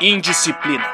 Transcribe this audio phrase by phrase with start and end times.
[0.00, 0.84] Indisciplina.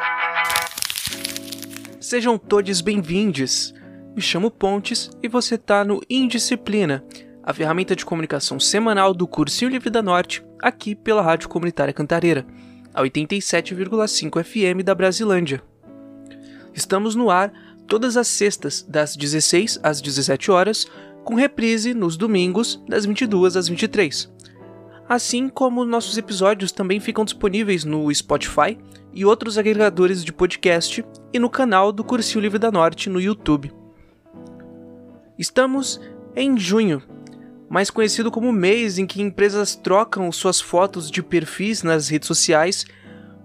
[1.98, 3.74] Sejam todos bem-vindos.
[4.14, 7.02] Me chamo Pontes e você está no Indisciplina,
[7.42, 12.46] a ferramenta de comunicação semanal do Cursinho Livre da Norte, aqui pela Rádio Comunitária Cantareira,
[12.92, 15.62] a 87,5 FM da Brasilândia.
[16.74, 17.50] Estamos no ar
[17.86, 20.86] todas as sextas, das 16 às 17 horas,
[21.24, 24.30] com reprise nos domingos, das 22 às 23.
[25.08, 28.76] Assim como nossos episódios também ficam disponíveis no Spotify
[29.14, 33.72] e outros agregadores de podcast e no canal do Cursinho Livre da Norte no YouTube.
[35.38, 35.98] Estamos
[36.36, 37.02] em junho,
[37.70, 42.26] mais conhecido como o mês em que empresas trocam suas fotos de perfis nas redes
[42.26, 42.84] sociais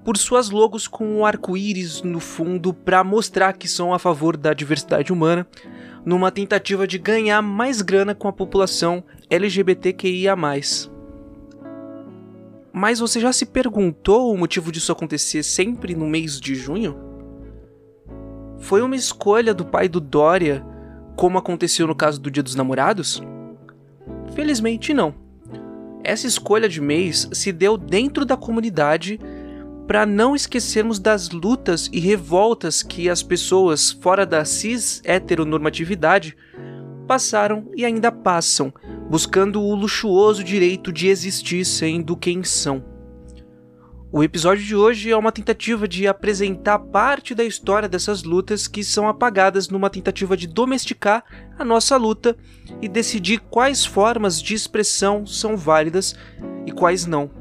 [0.03, 4.53] por suas logos com um arco-íris no fundo para mostrar que são a favor da
[4.53, 5.47] diversidade humana,
[6.05, 10.35] numa tentativa de ganhar mais grana com a população LGBTQIA.
[12.75, 16.97] Mas você já se perguntou o motivo disso acontecer sempre no mês de junho?
[18.57, 20.65] Foi uma escolha do pai do Dória,
[21.15, 23.21] como aconteceu no caso do Dia dos Namorados?
[24.33, 25.13] Felizmente não.
[26.03, 29.19] Essa escolha de mês se deu dentro da comunidade
[29.85, 36.35] para não esquecermos das lutas e revoltas que as pessoas fora da cis heteronormatividade
[37.07, 38.73] passaram e ainda passam
[39.09, 42.83] buscando o luxuoso direito de existir sendo quem são.
[44.15, 48.83] O episódio de hoje é uma tentativa de apresentar parte da história dessas lutas que
[48.83, 51.23] são apagadas numa tentativa de domesticar
[51.57, 52.37] a nossa luta
[52.79, 56.15] e decidir quais formas de expressão são válidas
[56.63, 57.31] e quais não.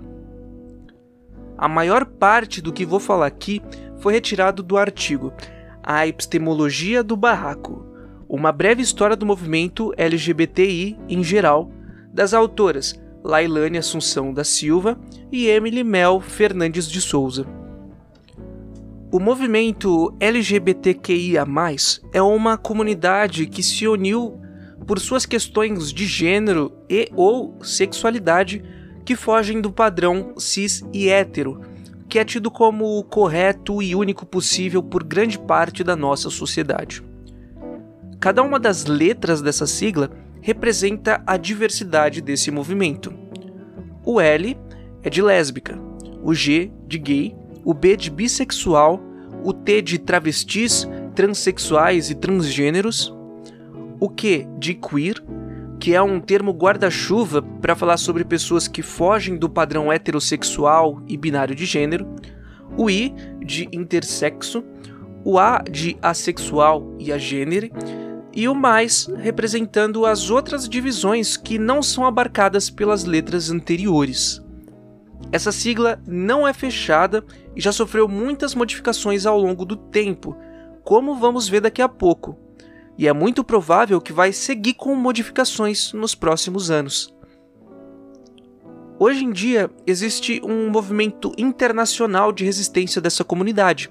[1.58, 3.60] A maior parte do que vou falar aqui
[3.98, 5.30] foi retirado do artigo
[5.82, 7.91] A Epistemologia do Barraco,
[8.32, 11.70] uma breve história do movimento LGBTI em geral,
[12.10, 14.98] das autoras Lailane Assunção da Silva
[15.30, 17.46] e Emily Mel Fernandes de Souza.
[19.12, 21.44] O movimento LGBTQIA,
[22.10, 24.40] é uma comunidade que se uniu
[24.86, 28.64] por suas questões de gênero e ou sexualidade
[29.04, 31.60] que fogem do padrão cis e hétero,
[32.08, 37.11] que é tido como o correto e único possível por grande parte da nossa sociedade.
[38.22, 40.08] Cada uma das letras dessa sigla
[40.40, 43.12] representa a diversidade desse movimento.
[44.06, 44.56] O L
[45.02, 45.76] é de lésbica,
[46.22, 47.34] o G de gay,
[47.64, 49.02] o B de bissexual,
[49.42, 53.12] o T de travestis, transexuais e transgêneros,
[53.98, 55.16] o Q de queer,
[55.80, 61.16] que é um termo guarda-chuva para falar sobre pessoas que fogem do padrão heterossexual e
[61.16, 62.06] binário de gênero,
[62.76, 63.12] o I
[63.44, 64.62] de intersexo,
[65.24, 67.68] o A de assexual e agênero
[68.34, 74.42] e o mais representando as outras divisões que não são abarcadas pelas letras anteriores.
[75.30, 80.36] Essa sigla não é fechada e já sofreu muitas modificações ao longo do tempo,
[80.82, 82.38] como vamos ver daqui a pouco,
[82.98, 87.14] e é muito provável que vai seguir com modificações nos próximos anos.
[88.98, 93.90] Hoje em dia existe um movimento internacional de resistência dessa comunidade,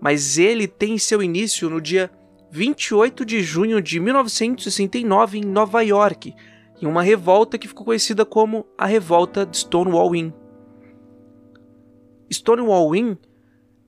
[0.00, 2.10] mas ele tem seu início no dia
[2.54, 6.32] 28 de junho de 1969 em Nova York,
[6.80, 10.30] em uma revolta que ficou conhecida como a Revolta de Stonewall Inn.
[12.32, 13.16] Stonewall Inn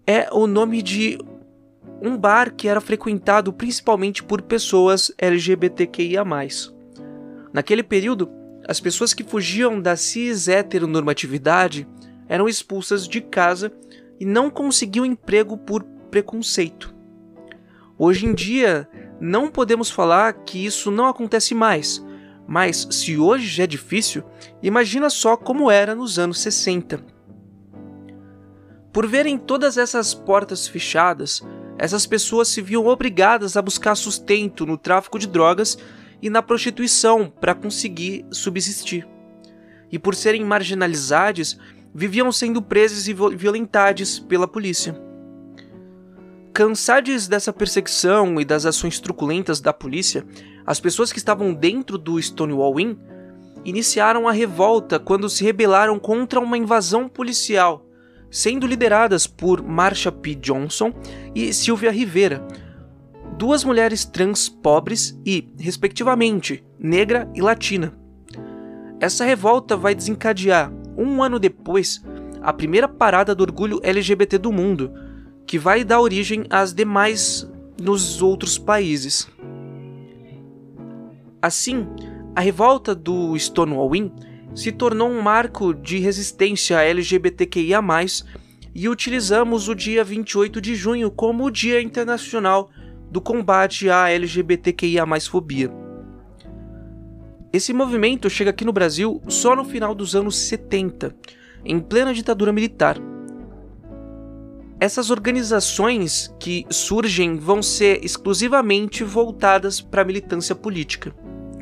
[0.04, 1.16] é o nome de
[2.02, 6.24] um bar que era frequentado principalmente por pessoas LGBTQIA+.
[7.52, 8.28] Naquele período,
[8.66, 11.86] as pessoas que fugiam da cis heteronormatividade
[12.28, 13.70] eram expulsas de casa
[14.18, 16.95] e não conseguiam emprego por preconceito.
[17.98, 18.86] Hoje em dia,
[19.18, 22.04] não podemos falar que isso não acontece mais,
[22.46, 24.22] mas se hoje já é difícil,
[24.62, 27.02] imagina só como era nos anos 60.
[28.92, 31.42] Por verem todas essas portas fechadas,
[31.78, 35.78] essas pessoas se viam obrigadas a buscar sustento no tráfico de drogas
[36.20, 39.08] e na prostituição para conseguir subsistir.
[39.90, 41.58] E por serem marginalizadas,
[41.94, 45.05] viviam sendo presas e violentadas pela polícia.
[46.56, 50.24] Cansados dessa perseguição e das ações truculentas da polícia,
[50.64, 52.96] as pessoas que estavam dentro do Stonewall Inn
[53.62, 57.84] iniciaram a revolta quando se rebelaram contra uma invasão policial,
[58.30, 60.34] sendo lideradas por Marsha P.
[60.34, 60.94] Johnson
[61.34, 62.42] e Sylvia Rivera,
[63.36, 67.92] duas mulheres trans pobres e, respectivamente, negra e latina.
[68.98, 72.02] Essa revolta vai desencadear, um ano depois,
[72.40, 75.04] a primeira parada do orgulho LGBT do mundo,
[75.46, 77.48] que vai dar origem às demais
[77.80, 79.28] nos outros países.
[81.40, 81.86] Assim,
[82.34, 84.10] a revolta do Stonewall Inn
[84.54, 87.80] se tornou um marco de resistência LGBTQIA,
[88.78, 92.68] e utilizamos o dia 28 de junho como o Dia Internacional
[93.10, 95.72] do Combate à LGBTQIA fobia.
[97.50, 101.16] Esse movimento chega aqui no Brasil só no final dos anos 70,
[101.64, 102.98] em plena ditadura militar.
[104.78, 111.14] Essas organizações que surgem vão ser exclusivamente voltadas para a militância política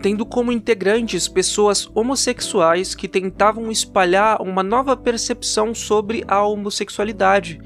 [0.05, 7.59] tendo como integrantes pessoas homossexuais que tentavam espalhar uma nova percepção sobre a homossexualidade,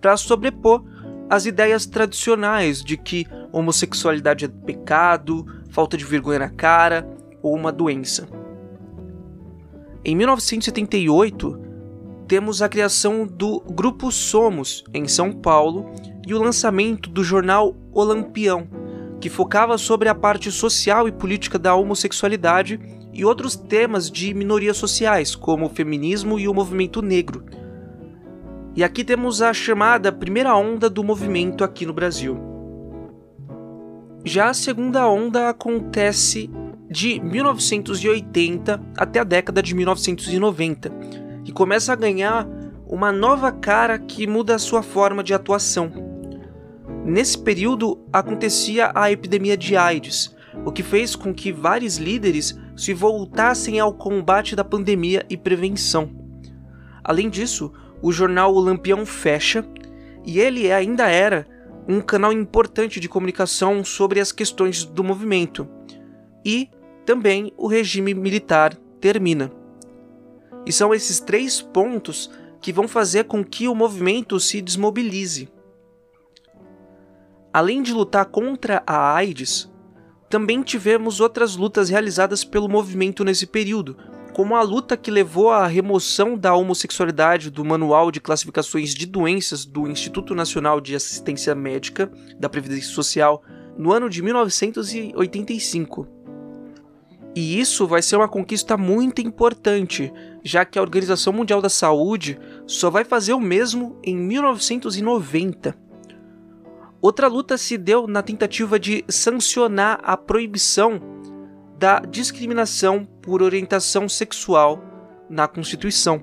[0.00, 0.84] para sobrepor
[1.28, 7.04] as ideias tradicionais de que homossexualidade é pecado, falta de vergonha na cara
[7.42, 8.28] ou uma doença.
[10.04, 11.60] Em 1978,
[12.30, 15.90] temos a criação do Grupo Somos em São Paulo
[16.24, 18.68] e o lançamento do jornal Olampião,
[19.20, 22.78] que focava sobre a parte social e política da homossexualidade
[23.12, 27.44] e outros temas de minorias sociais, como o feminismo e o movimento negro.
[28.76, 32.38] E aqui temos a chamada primeira onda do movimento aqui no Brasil.
[34.24, 36.48] Já a segunda onda acontece
[36.88, 42.46] de 1980 até a década de 1990 e começa a ganhar
[42.86, 45.90] uma nova cara que muda a sua forma de atuação.
[47.04, 50.32] Nesse período acontecia a epidemia de AIDS,
[50.64, 56.08] o que fez com que vários líderes se voltassem ao combate da pandemia e prevenção.
[57.02, 59.66] Além disso, o jornal O Lampião fecha
[60.24, 61.48] e ele ainda era
[61.88, 65.66] um canal importante de comunicação sobre as questões do movimento.
[66.44, 66.70] E
[67.04, 69.50] também o regime militar termina.
[70.66, 72.30] E são esses três pontos
[72.60, 75.48] que vão fazer com que o movimento se desmobilize.
[77.52, 79.70] Além de lutar contra a AIDS,
[80.28, 83.96] também tivemos outras lutas realizadas pelo movimento nesse período,
[84.32, 89.64] como a luta que levou à remoção da homossexualidade do Manual de Classificações de Doenças
[89.64, 93.42] do Instituto Nacional de Assistência Médica da Previdência Social
[93.76, 96.06] no ano de 1985.
[97.34, 100.12] E isso vai ser uma conquista muito importante,
[100.44, 105.76] já que a Organização Mundial da Saúde só vai fazer o mesmo em 1990.
[107.00, 111.00] Outra luta se deu na tentativa de sancionar a proibição
[111.78, 114.82] da discriminação por orientação sexual
[115.28, 116.22] na Constituição,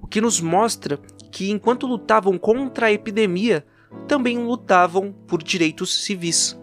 [0.00, 0.96] o que nos mostra
[1.32, 3.66] que, enquanto lutavam contra a epidemia,
[4.06, 6.56] também lutavam por direitos civis.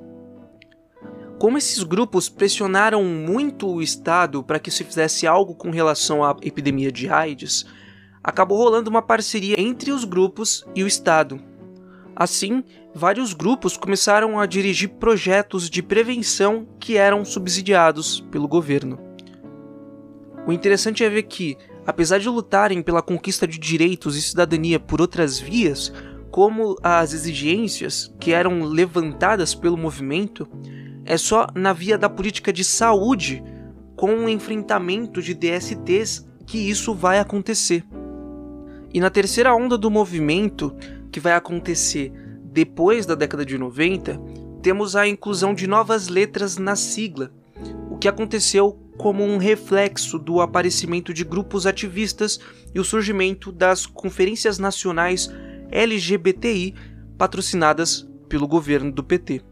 [1.40, 6.36] Como esses grupos pressionaram muito o Estado para que se fizesse algo com relação à
[6.42, 7.66] epidemia de AIDS,
[8.22, 11.40] acabou rolando uma parceria entre os grupos e o Estado.
[12.14, 12.62] Assim,
[12.94, 19.00] vários grupos começaram a dirigir projetos de prevenção que eram subsidiados pelo governo.
[20.46, 21.58] O interessante é ver que,
[21.88, 25.94] apesar de lutarem pela conquista de direitos e cidadania por outras vias,
[26.30, 30.46] como as exigências que eram levantadas pelo movimento,
[31.10, 33.44] é só na via da política de saúde,
[33.96, 37.84] com o enfrentamento de DSTs, que isso vai acontecer.
[38.94, 40.74] E na terceira onda do movimento,
[41.12, 42.14] que vai acontecer
[42.44, 44.22] depois da década de 90,
[44.62, 47.32] temos a inclusão de novas letras na sigla,
[47.90, 52.40] o que aconteceu como um reflexo do aparecimento de grupos ativistas
[52.74, 55.28] e o surgimento das conferências nacionais
[55.72, 56.76] LGBTI
[57.18, 59.49] patrocinadas pelo governo do PT.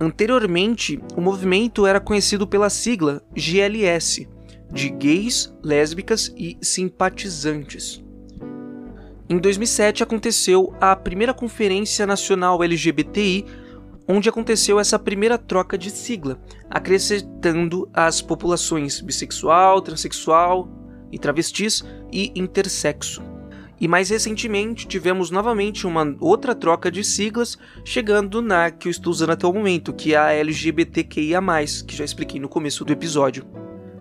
[0.00, 4.28] Anteriormente, o movimento era conhecido pela sigla GLS,
[4.70, 8.02] de gays, lésbicas e simpatizantes.
[9.28, 13.44] Em 2007 aconteceu a primeira Conferência Nacional LGBTI,
[14.06, 16.40] onde aconteceu essa primeira troca de sigla,
[16.70, 20.68] acrescentando as populações bissexual, transexual
[21.12, 23.37] e travestis e intersexo.
[23.80, 29.12] E mais recentemente tivemos novamente uma outra troca de siglas, chegando na que eu estou
[29.12, 31.40] usando até o momento, que é a LGBTQIA,
[31.86, 33.46] que já expliquei no começo do episódio.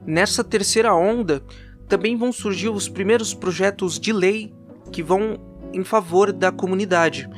[0.05, 1.43] Nessa terceira onda,
[1.88, 4.53] também vão surgir os primeiros projetos de lei
[4.91, 5.39] que vão
[5.74, 7.29] em favor da comunidade,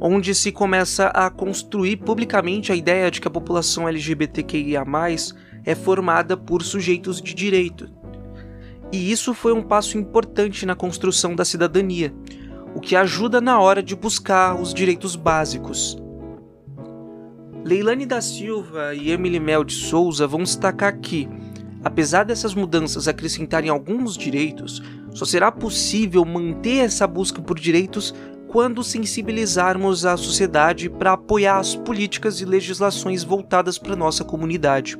[0.00, 4.84] onde se começa a construir publicamente a ideia de que a população LGBTQIA+
[5.64, 7.90] é formada por sujeitos de direito.
[8.92, 12.14] E isso foi um passo importante na construção da cidadania,
[12.74, 15.96] o que ajuda na hora de buscar os direitos básicos.
[17.64, 21.28] Leilane da Silva e Emily Mel de Souza vão destacar que,
[21.82, 28.14] apesar dessas mudanças acrescentarem alguns direitos, só será possível manter essa busca por direitos
[28.48, 34.98] quando sensibilizarmos a sociedade para apoiar as políticas e legislações voltadas para nossa comunidade.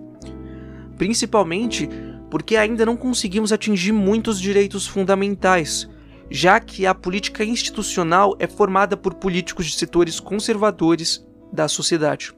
[0.97, 1.89] Principalmente
[2.35, 5.89] porque ainda não conseguimos atingir muitos direitos fundamentais,
[6.29, 12.35] já que a política institucional é formada por políticos de setores conservadores da sociedade.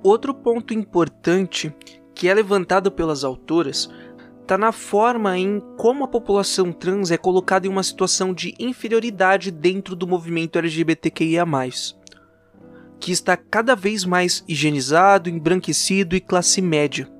[0.00, 1.74] Outro ponto importante
[2.14, 3.90] que é levantado pelas autoras
[4.42, 9.50] está na forma em como a população trans é colocada em uma situação de inferioridade
[9.50, 11.44] dentro do movimento LGBTQIA,
[13.00, 17.10] que está cada vez mais higienizado, embranquecido e classe média.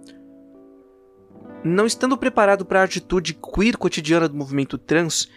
[1.64, 5.28] Não estando preparado para a atitude queer cotidiana do movimento trans,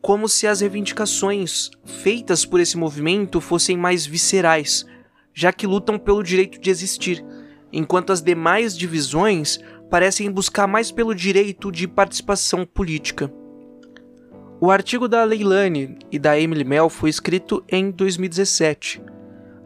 [0.00, 4.86] como se as reivindicações feitas por esse movimento fossem mais viscerais,
[5.34, 7.22] já que lutam pelo direito de existir,
[7.70, 9.58] enquanto as demais divisões
[9.90, 13.30] parecem buscar mais pelo direito de participação política.
[14.58, 19.02] O artigo da Leilani e da Emily Mel foi escrito em 2017,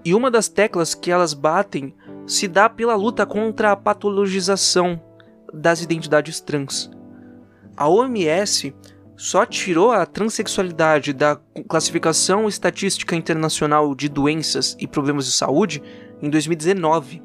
[0.05, 1.95] e uma das teclas que elas batem
[2.26, 5.00] se dá pela luta contra a patologização
[5.52, 6.90] das identidades trans.
[7.76, 8.75] A OMS
[9.16, 11.38] só tirou a transexualidade da
[11.69, 15.83] classificação estatística internacional de doenças e problemas de saúde
[16.23, 17.23] em 2019.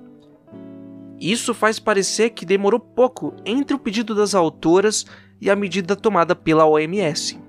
[1.20, 5.06] Isso faz parecer que demorou pouco entre o pedido das autoras
[5.40, 7.40] e a medida tomada pela OMS.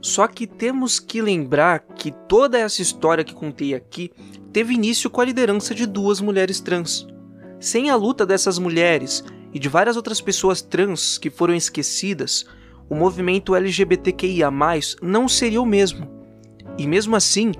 [0.00, 4.12] Só que temos que lembrar que toda essa história que contei aqui
[4.52, 7.06] teve início com a liderança de duas mulheres trans.
[7.58, 9.24] Sem a luta dessas mulheres
[9.58, 12.46] e de várias outras pessoas trans que foram esquecidas,
[12.88, 14.52] o movimento LGBTQIA
[15.02, 16.08] não seria o mesmo.
[16.78, 17.50] E mesmo assim,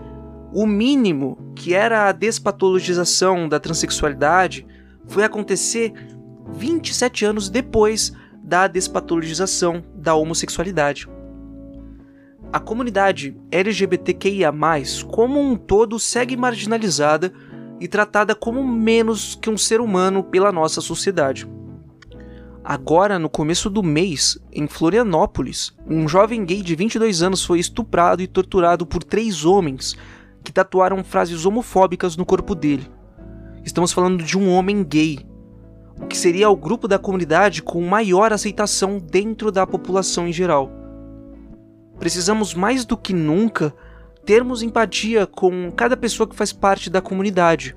[0.54, 4.64] o mínimo, que era a despatologização da transexualidade,
[5.08, 5.92] foi acontecer
[6.52, 8.12] 27 anos depois
[8.44, 11.08] da despatologização da homossexualidade.
[12.52, 14.54] A comunidade LGBTQIA,
[15.10, 17.32] como um todo, segue marginalizada
[17.80, 21.57] e tratada como menos que um ser humano pela nossa sociedade.
[22.70, 28.20] Agora, no começo do mês, em Florianópolis, um jovem gay de 22 anos foi estuprado
[28.20, 29.96] e torturado por três homens
[30.44, 32.86] que tatuaram frases homofóbicas no corpo dele.
[33.64, 35.18] Estamos falando de um homem gay,
[35.98, 40.70] o que seria o grupo da comunidade com maior aceitação dentro da população em geral.
[41.98, 43.74] Precisamos mais do que nunca
[44.26, 47.74] termos empatia com cada pessoa que faz parte da comunidade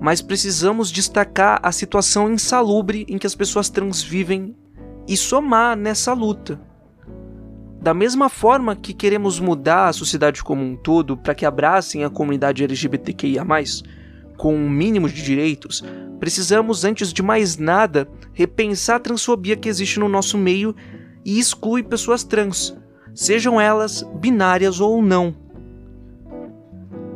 [0.00, 4.54] mas precisamos destacar a situação insalubre em que as pessoas trans vivem
[5.06, 6.60] e somar nessa luta.
[7.80, 12.10] Da mesma forma que queremos mudar a sociedade como um todo para que abracem a
[12.10, 13.44] comunidade LGBTQIA,
[14.36, 15.82] com um mínimo de direitos,
[16.20, 20.74] precisamos, antes de mais nada, repensar a transfobia que existe no nosso meio
[21.24, 22.76] e exclui pessoas trans,
[23.14, 25.47] sejam elas binárias ou não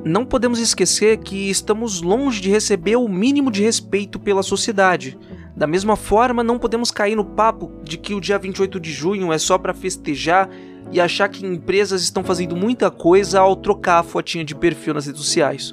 [0.05, 5.17] não podemos esquecer que estamos longe de receber o mínimo de respeito pela sociedade.
[5.57, 9.33] Da mesma forma, não podemos cair no papo de que o dia 28 de junho
[9.33, 10.49] é só para festejar
[10.91, 15.07] e achar que empresas estão fazendo muita coisa ao trocar a fotinha de perfil nas
[15.07, 15.73] redes sociais.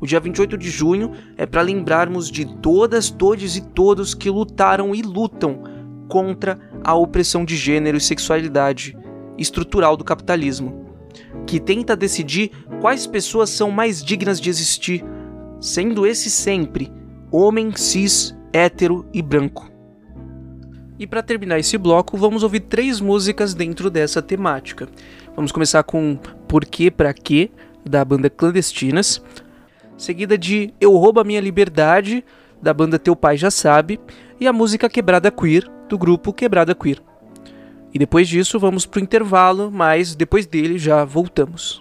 [0.00, 4.94] O dia 28 de junho é para lembrarmos de todas, todos e todos que lutaram
[4.94, 5.62] e lutam
[6.08, 8.96] contra a opressão de gênero e sexualidade
[9.36, 10.83] estrutural do capitalismo
[11.46, 15.04] que tenta decidir quais pessoas são mais dignas de existir,
[15.60, 16.92] sendo esse sempre
[17.30, 19.68] homem, cis, hétero e branco.
[20.96, 24.88] E para terminar esse bloco, vamos ouvir três músicas dentro dessa temática.
[25.34, 26.16] Vamos começar com
[26.46, 27.50] Por que Pra Quê,
[27.84, 29.20] da banda Clandestinas,
[29.98, 32.24] seguida de Eu Roubo a Minha Liberdade,
[32.62, 33.98] da banda Teu Pai Já Sabe,
[34.38, 37.02] e a música Quebrada Queer, do grupo Quebrada Queer.
[37.94, 41.80] E depois disso vamos pro intervalo, mas depois dele já voltamos.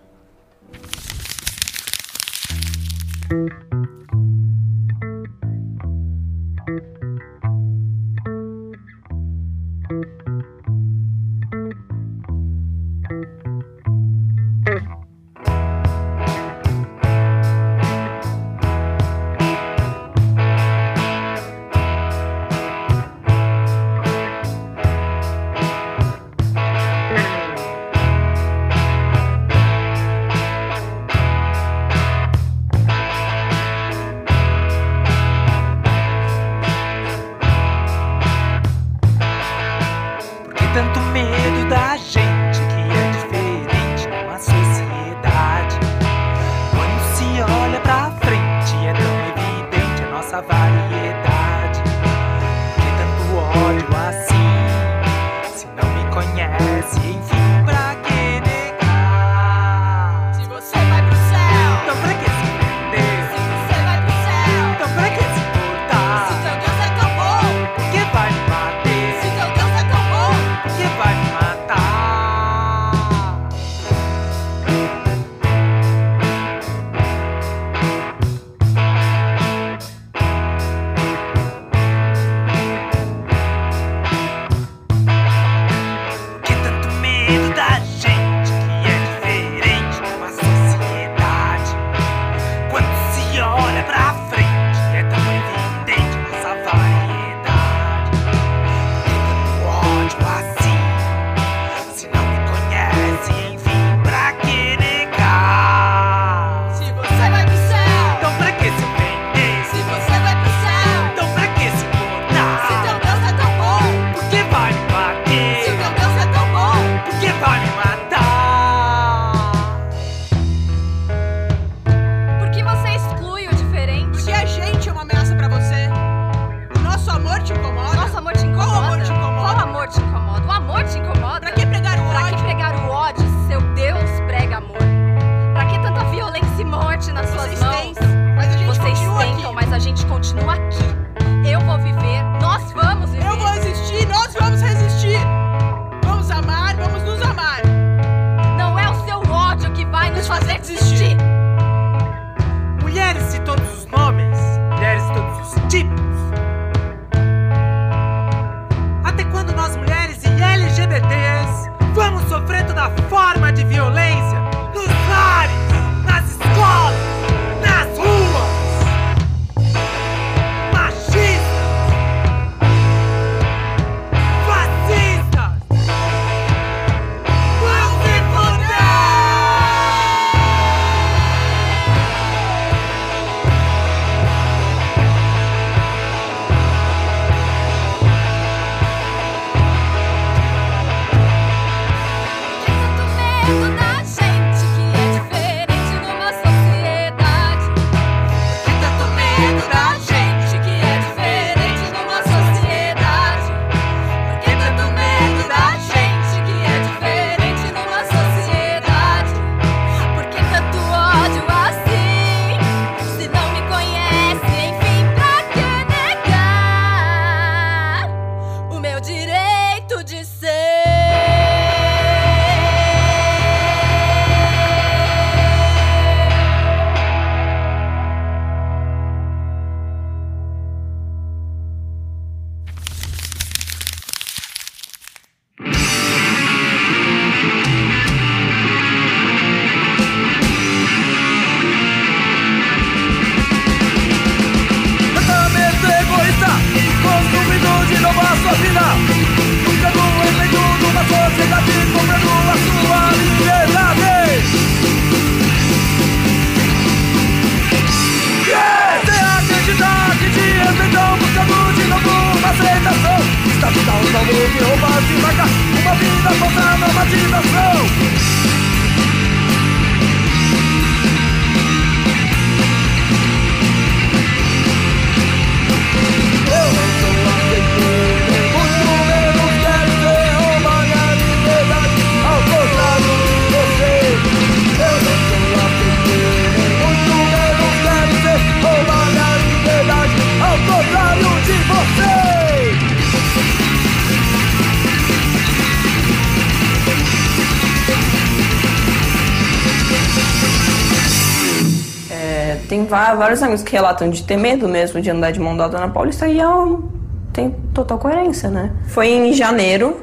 [303.15, 306.27] Vários amigos que relatam de ter medo mesmo de andar de mão dada na Paulista
[306.27, 306.89] e é um,
[307.31, 308.71] tem total coerência, né?
[308.87, 309.97] Foi em janeiro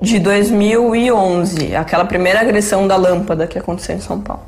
[0.00, 4.42] de 2011, aquela primeira agressão da lâmpada que aconteceu em São Paulo.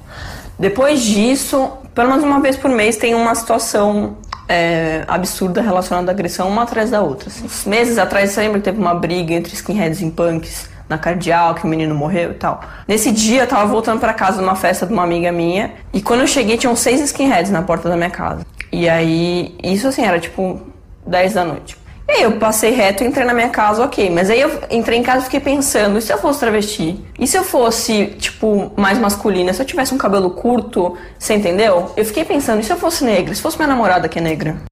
[0.58, 4.16] Depois disso, pelo menos uma vez por mês tem uma situação
[4.48, 7.28] é, absurda relacionada à agressão uma atrás da outra.
[7.28, 7.48] Assim.
[7.68, 10.68] Meses atrás, você lembra que teve uma briga entre skinheads e punks?
[10.90, 12.60] Na cardial, que o menino morreu e tal.
[12.86, 16.20] Nesse dia eu tava voltando para casa numa festa de uma amiga minha e quando
[16.20, 18.44] eu cheguei tinham seis skinheads na porta da minha casa.
[18.72, 20.60] E aí, isso assim, era tipo
[21.06, 21.76] 10 da noite.
[22.08, 24.10] E aí eu passei reto entrei na minha casa, ok.
[24.10, 26.98] Mas aí eu entrei em casa e fiquei pensando, e se eu fosse travesti?
[27.16, 29.52] E se eu fosse, tipo, mais masculina?
[29.52, 31.92] Se eu tivesse um cabelo curto, você entendeu?
[31.96, 33.32] Eu fiquei pensando, e se eu fosse negra?
[33.32, 34.69] Se fosse minha namorada que é negra?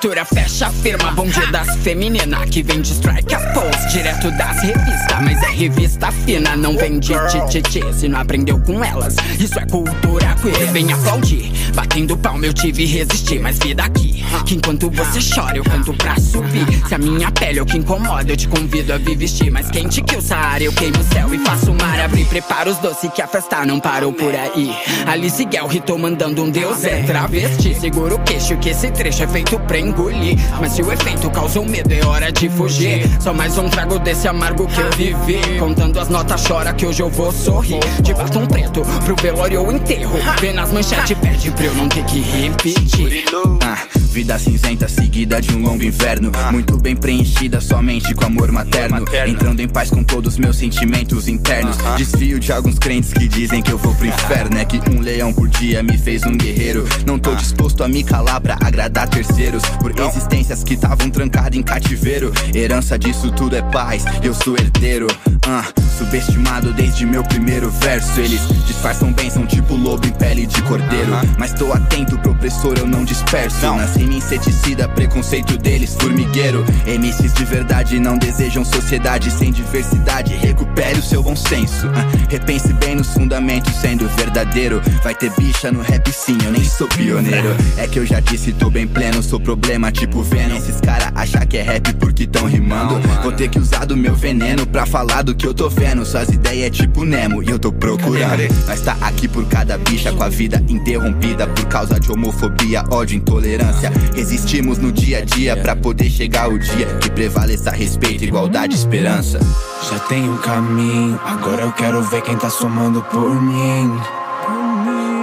[0.00, 0.10] Ha!
[0.10, 4.62] Natura fecha a firma, bonde das femininas Que vem de strike a pose, direto das
[4.62, 9.58] revistas Mas é revista fina, não vem de tititi Se não aprendeu com elas, isso
[9.58, 10.72] é cultura queer.
[10.72, 15.64] Vem aplaudir, batendo palma eu tive resistir Mas vida aqui, que enquanto você chora eu
[15.64, 16.66] canto pra subir.
[16.88, 19.70] Se a minha pele é o que incomoda eu te convido a vir vestir Mais
[19.70, 22.24] quente que o Saara eu queimo o céu e faço o mar abrir.
[22.24, 24.74] Prepara os doces que a festa não parou por aí.
[25.06, 29.26] Alice Guel ritou mandando um deus é travesti Segura o queixo que esse trecho é
[29.26, 30.38] feito pra engolir.
[30.60, 33.08] Mas se o efeito causou medo, é hora de fugir.
[33.20, 35.58] Só mais um trago desse amargo que eu vivi.
[35.58, 37.80] Contando as notas, chora que hoje eu vou sorrir.
[38.00, 40.18] De batom preto pro velório ou enterro.
[40.40, 43.24] Vê nas manchetes, pede pra eu não ter que repetir.
[43.62, 46.32] Ah, vida cinzenta seguida de um longo inverno.
[46.50, 49.04] Muito bem preenchida somente com amor materno.
[49.26, 51.76] Entrando em paz com todos meus sentimentos internos.
[51.96, 54.58] Desfio de alguns crentes que dizem que eu vou pro inferno.
[54.58, 56.88] É que um leão por dia me fez um guerreiro.
[57.06, 61.62] Não tô disposto a me calar pra agradar terceiros por existências que estavam trancadas em
[61.62, 62.32] cativeiro.
[62.52, 65.06] Herança disso tudo é paz, eu sou herdeiro.
[65.06, 68.20] Uh, subestimado desde meu primeiro verso.
[68.20, 71.12] Eles disfarçam bem, são tipo lobo em pele de cordeiro.
[71.38, 73.60] Mas tô atento pro opressor, eu não disperso.
[73.76, 76.64] Nasci em inseticida, preconceito deles, formigueiro.
[76.86, 80.34] MCs de verdade não desejam sociedade sem diversidade.
[80.34, 81.86] Recupere o seu bom senso.
[81.86, 84.80] Uh, repense bem nos fundamentos, sendo verdadeiro.
[85.02, 87.54] Vai ter bicha no rap sim, eu nem sou pioneiro.
[87.76, 90.56] É que eu já disse, tô bem pleno, sou problema tipo Venom.
[90.56, 93.00] Esses cara achar que é rap porque tão rimando.
[93.22, 96.04] Vou ter que usar do meu veneno pra falar do que eu tô vendo.
[96.04, 98.42] Suas ideias é tipo Nemo e eu tô procurando.
[98.66, 103.16] Nós tá aqui por cada bicha com a vida interrompida por causa de homofobia, ódio,
[103.16, 103.89] intolerância.
[104.14, 108.78] Resistimos no dia a dia pra poder chegar o dia que prevaleça respeito, igualdade e
[108.78, 109.40] esperança.
[109.88, 113.98] Já tem um caminho, agora eu quero ver quem tá somando por mim.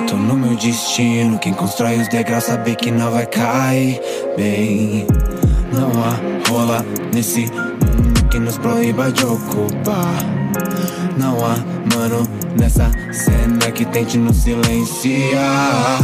[0.08, 4.00] Tô no meu destino, quem constrói os degraus sabe que não vai cair
[4.36, 5.06] bem.
[5.72, 10.16] Não há rola nesse mundo que nos proíba de ocupar.
[11.18, 11.58] Não há
[11.96, 12.28] mano
[12.60, 16.00] nessa cena que tente nos silenciar.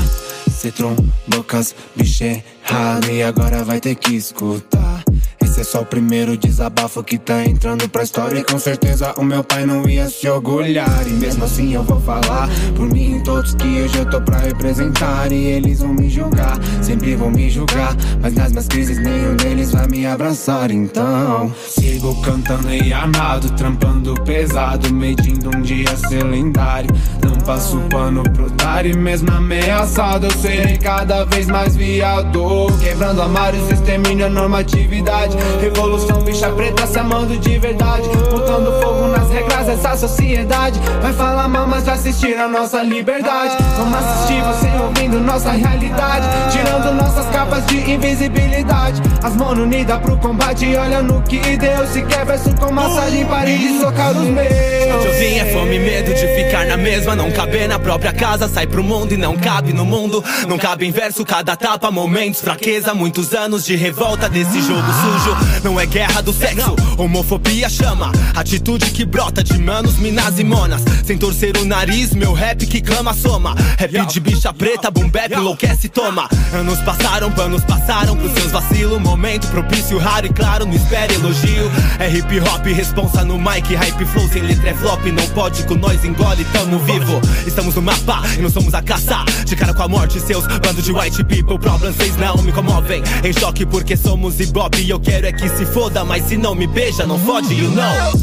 [0.63, 5.03] Cê trombocas, bicho errado e agora vai ter que escutar.
[5.41, 8.39] Esse é só o primeiro desabafo que tá entrando pra história.
[8.39, 11.05] E com certeza o meu pai não ia se orgulhar.
[11.05, 14.37] E mesmo assim eu vou falar por mim e todos que hoje eu tô pra
[14.37, 15.33] representar.
[15.33, 17.93] E eles vão me julgar, sempre vão me julgar.
[18.21, 20.71] Mas nas minhas crises nenhum deles vai me abraçar.
[20.71, 26.89] Então sigo cantando e amado, trampando pesado, medindo um dia ser lendário.
[27.21, 32.67] Não passo pano pro otário, mesmo ameaçado, eu serei cada vez mais viado.
[32.81, 35.35] Quebrando armários, extermínio a normatividade.
[35.59, 38.07] Revolução, bicha preta se amando de verdade.
[38.31, 40.79] Botando fogo nas regras dessa sociedade.
[41.01, 43.55] Vai falar mal, mas vai assistir a nossa liberdade.
[43.77, 46.25] Vamos assistir você ouvindo nossa realidade.
[46.51, 49.01] Tirando nossas capas de invisibilidade.
[49.21, 50.75] As mãos unidas pro combate.
[50.75, 53.25] Olha no que Deus se quer verso com massagem.
[53.25, 54.73] Pare de socar os meus.
[55.05, 57.15] Eu vinha fome e medo de ficar na mesma.
[57.15, 60.23] Não caber na própria casa, sai pro mundo e não cabe no mundo.
[60.47, 65.61] Não cabe em verso, cada tapa, momentos, fraqueza, muitos anos de revolta desse jogo sujo.
[65.63, 68.11] Não é guerra do sexo, homofobia chama.
[68.35, 70.83] Atitude que brota de manos, minas e monas.
[71.05, 73.55] Sem torcer o nariz, meu rap que clama soma.
[73.77, 76.29] Rap de bicha preta, boom bap, enlouquece, toma.
[76.53, 79.01] Anos passaram, panos passaram pros seus vacilos.
[79.01, 81.71] Momento propício, raro e claro, não espere elogio.
[81.99, 85.03] É hip hop, responsa no mic, hype flow, sem letra é flop.
[85.07, 87.22] Não pode com nós, engole, tamo vivo.
[87.45, 89.23] Estamos no mapa e não somos a caça.
[89.45, 91.57] De cara com a morte, seus bando de white people.
[91.59, 93.03] Problems, vocês não me comovem.
[93.23, 96.03] Em choque porque somos ibope eu quero é que se foda.
[96.03, 98.21] Mas se não me beija, não fode, you know.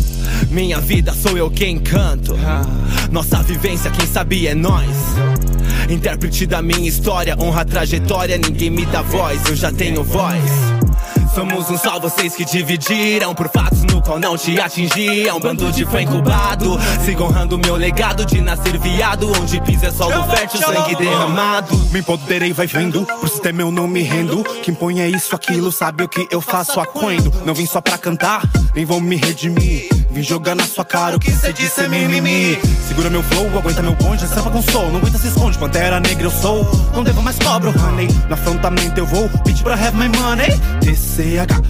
[0.50, 2.36] Minha vida sou eu quem canto.
[3.10, 4.88] Nossa vivência, quem sabe é nós.
[5.88, 10.69] Intérprete da minha história, honra a trajetória, ninguém me dá voz, eu já tenho voz.
[11.34, 15.38] Somos um só, vocês que dividiram Por fatos no qual não te atingiam.
[15.38, 19.30] Bando de fã incubado Sigo honrando meu legado de nascer viado.
[19.40, 21.76] Onde pisa é solo fértil, sangue derramado.
[21.92, 24.42] Me empoderei, vai vendo Pro sistema eu não me rendo.
[24.62, 27.96] Quem põe é isso, aquilo, sabe o que eu faço aquendo Não vim só pra
[27.96, 28.42] cantar,
[28.74, 32.59] nem vou me redimir Vim jogar na sua cara o que cê disse é mimimi.
[32.88, 34.90] Segura meu flow, aguenta meu bonde, sampa com soul.
[34.90, 36.64] Não aguenta se esconde, pantera negra eu sou.
[36.94, 38.09] Não devo mais cobro, honey.
[38.29, 40.51] No afrontamento eu vou, beat pra have my money.
[40.81, 41.61] D-C-H-E-L-O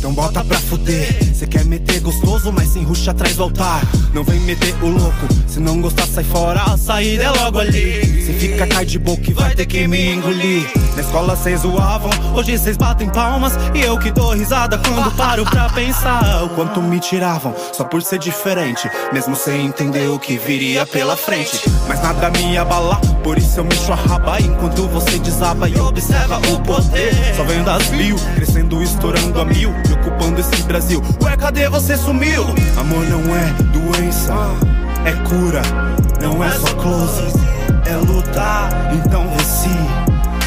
[0.00, 1.34] então bota pra fuder.
[1.34, 3.82] Cê quer meter gostoso, mas sem ruxa atrás do altar.
[4.14, 6.62] Não vem meter o louco, se não gostar, sai fora.
[6.62, 8.24] A saída é logo ali.
[8.24, 10.66] Cê fica cai de boca e vai ter que me engolir.
[10.96, 13.52] Na escola cês zoavam, hoje cês batem palmas.
[13.74, 16.44] E eu que dou risada quando paro pra pensar.
[16.44, 18.90] O quanto me tiravam, só por ser diferente.
[19.12, 21.60] Mesmo sem entender o que viria pela frente.
[21.86, 24.40] Mas nada me abala, por isso eu mexo a raba.
[24.40, 27.34] Enquanto você desaba e observa o poder.
[27.36, 31.02] Só vendo as mil, crescendo, estourando a mil ocupando esse Brasil.
[31.22, 32.44] Ué, cadê você sumiu?
[32.78, 34.34] Amor não é doença,
[35.04, 35.62] é cura,
[36.20, 37.22] não é só close,
[37.86, 38.70] é lutar.
[38.94, 39.68] Então vê se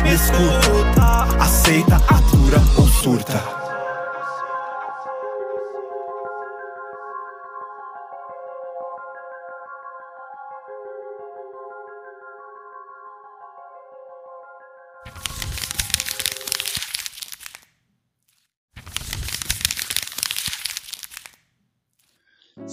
[0.04, 3.33] me escuta, aceita, atura ou surta.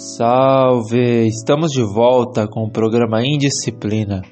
[0.00, 1.26] Salve!
[1.26, 4.22] Estamos de volta com o programa Indisciplina.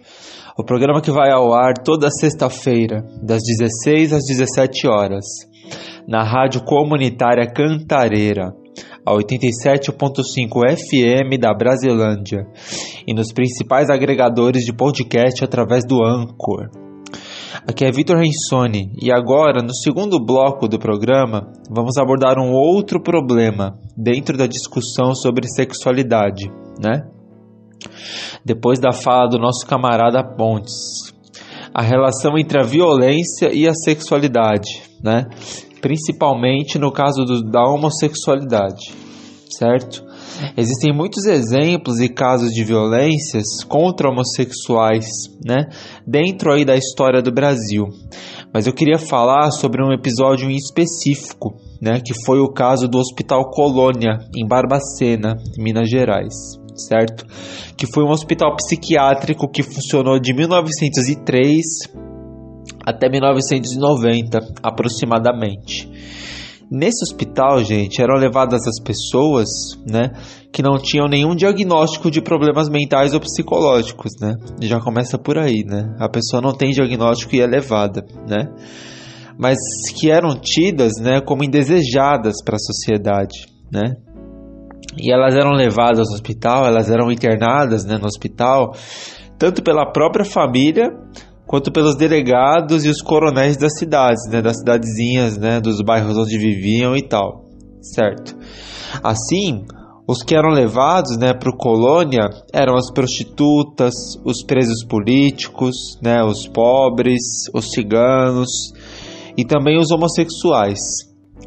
[0.56, 5.26] O programa que vai ao ar toda sexta-feira, das 16 às 17 horas,
[6.08, 8.50] na Rádio Comunitária Cantareira,
[9.04, 12.46] a 87.5 FM da Brasilândia,
[13.06, 16.87] e nos principais agregadores de podcast através do Anchor.
[17.66, 23.02] Aqui é Vitor Rensoni e agora, no segundo bloco do programa, vamos abordar um outro
[23.02, 27.02] problema dentro da discussão sobre sexualidade, né?
[28.44, 31.12] Depois da fala do nosso camarada Pontes,
[31.74, 35.26] a relação entre a violência e a sexualidade, né?
[35.80, 38.94] Principalmente no caso do, da homossexualidade,
[39.50, 40.07] certo?
[40.56, 45.06] Existem muitos exemplos e casos de violências contra homossexuais,
[45.44, 45.68] né,
[46.06, 47.86] dentro aí da história do Brasil.
[48.52, 52.98] Mas eu queria falar sobre um episódio em específico, né, que foi o caso do
[52.98, 56.34] Hospital Colônia em Barbacena, Minas Gerais,
[56.74, 57.26] certo?
[57.76, 61.64] Que foi um hospital psiquiátrico que funcionou de 1903
[62.84, 65.90] até 1990, aproximadamente.
[66.70, 69.48] Nesse hospital, gente, eram levadas as pessoas,
[69.86, 70.10] né,
[70.52, 74.34] que não tinham nenhum diagnóstico de problemas mentais ou psicológicos, né?
[74.60, 75.96] Já começa por aí, né?
[75.98, 78.48] A pessoa não tem diagnóstico e é levada, né?
[79.38, 79.56] Mas
[79.94, 83.96] que eram tidas, né, como indesejadas para a sociedade, né?
[85.00, 88.74] E elas eram levadas ao hospital, elas eram internadas, né, no hospital,
[89.38, 90.90] tanto pela própria família
[91.48, 96.36] quanto pelos delegados e os coronéis das cidades, né, das cidadezinhas, né, dos bairros onde
[96.36, 97.46] viviam e tal,
[97.80, 98.36] certo?
[99.02, 99.64] Assim,
[100.06, 106.46] os que eram levados, né, para colônia eram as prostitutas, os presos políticos, né, os
[106.46, 107.22] pobres,
[107.54, 108.50] os ciganos
[109.34, 110.80] e também os homossexuais,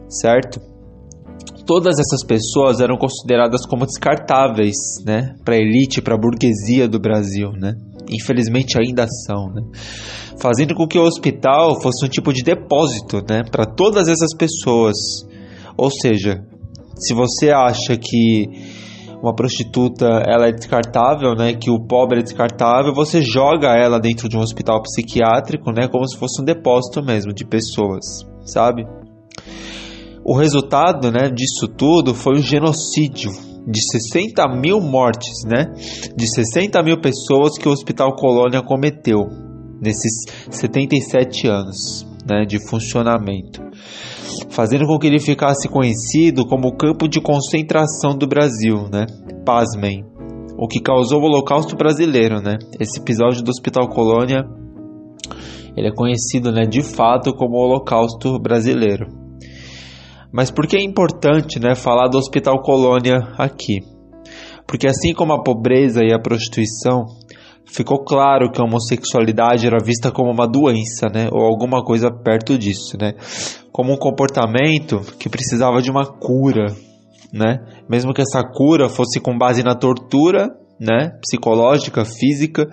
[0.10, 0.71] certo?
[1.72, 7.76] Todas essas pessoas eram consideradas como descartáveis, né, para elite, para burguesia do Brasil, né?
[8.10, 9.62] infelizmente ainda são, né?
[10.38, 14.98] fazendo com que o hospital fosse um tipo de depósito né, para todas essas pessoas.
[15.78, 16.44] Ou seja,
[16.98, 18.50] se você acha que
[19.24, 24.28] uma prostituta ela é descartável, né, que o pobre é descartável, você joga ela dentro
[24.28, 28.86] de um hospital psiquiátrico, né, como se fosse um depósito mesmo de pessoas, sabe?
[30.24, 33.32] O resultado, né, disso tudo foi um genocídio,
[33.68, 35.72] de 60 mil mortes, né?
[36.16, 39.28] De 60 mil pessoas que o Hospital Colônia cometeu
[39.82, 43.62] nesses 77 anos né, de funcionamento,
[44.50, 49.06] fazendo com que ele ficasse conhecido como o campo de concentração do Brasil, né?
[49.46, 50.06] Pasmem,
[50.58, 52.58] o que causou o Holocausto brasileiro, né?
[52.80, 54.44] Esse episódio do Hospital Colônia,
[55.76, 59.21] ele é conhecido, né, de fato como o Holocausto brasileiro.
[60.32, 63.80] Mas por que é importante, né, falar do Hospital Colônia aqui?
[64.66, 67.06] Porque assim como a pobreza e a prostituição,
[67.66, 72.58] ficou claro que a homossexualidade era vista como uma doença, né, ou alguma coisa perto
[72.58, 73.14] disso, né,
[73.72, 76.68] como um comportamento que precisava de uma cura,
[77.34, 82.68] né, mesmo que essa cura fosse com base na tortura, né, psicológica, física,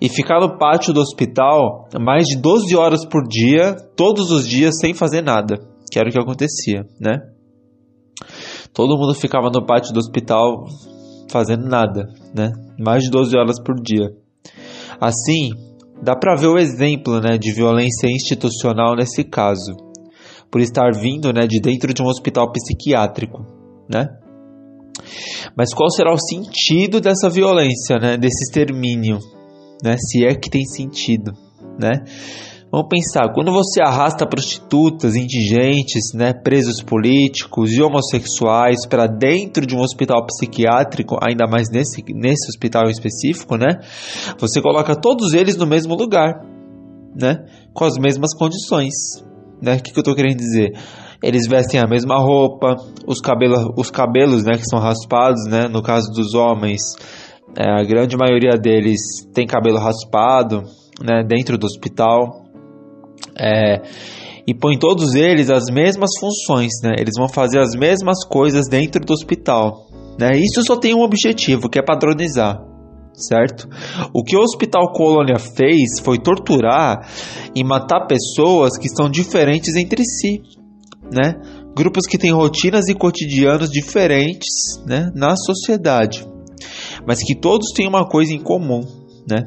[0.00, 4.78] e ficar no pátio do hospital mais de 12 horas por dia, todos os dias
[4.80, 7.20] sem fazer nada, que era o que acontecia, né?
[8.72, 10.64] Todo mundo ficava no pátio do hospital
[11.30, 12.50] fazendo nada, né?
[12.78, 14.08] Mais de 12 horas por dia.
[14.98, 15.50] Assim,
[16.02, 19.76] dá para ver o exemplo né, de violência institucional nesse caso,
[20.50, 23.44] por estar vindo né, de dentro de um hospital psiquiátrico,
[23.86, 24.08] né?
[25.54, 29.18] Mas qual será o sentido dessa violência, né, desse extermínio,
[29.84, 31.32] né, se é que tem sentido,
[31.78, 32.02] né?
[32.72, 39.76] Vamos pensar, quando você arrasta prostitutas, indigentes, né, presos políticos e homossexuais para dentro de
[39.76, 43.78] um hospital psiquiátrico, ainda mais nesse, nesse hospital específico, né,
[44.38, 46.32] você coloca todos eles no mesmo lugar,
[47.14, 48.94] né, com as mesmas condições.
[49.60, 49.74] Né?
[49.74, 50.72] O que, que eu estou querendo dizer?
[51.22, 55.82] Eles vestem a mesma roupa, os cabelos, os cabelos né, que são raspados, né, no
[55.82, 56.80] caso dos homens,
[57.54, 59.00] é, a grande maioria deles
[59.34, 60.62] tem cabelo raspado,
[61.04, 62.42] né, dentro do hospital.
[63.36, 63.82] É,
[64.46, 66.94] e põe todos eles as mesmas funções, né?
[66.98, 69.86] Eles vão fazer as mesmas coisas dentro do hospital,
[70.18, 70.32] né?
[70.36, 72.60] Isso só tem um objetivo, que é padronizar,
[73.14, 73.68] certo?
[74.12, 77.08] O que o Hospital Colônia fez foi torturar
[77.54, 80.42] e matar pessoas que são diferentes entre si,
[81.10, 81.34] né?
[81.74, 85.10] Grupos que têm rotinas e cotidianos diferentes, né?
[85.14, 86.26] Na sociedade,
[87.06, 88.80] mas que todos têm uma coisa em comum,
[89.30, 89.44] né?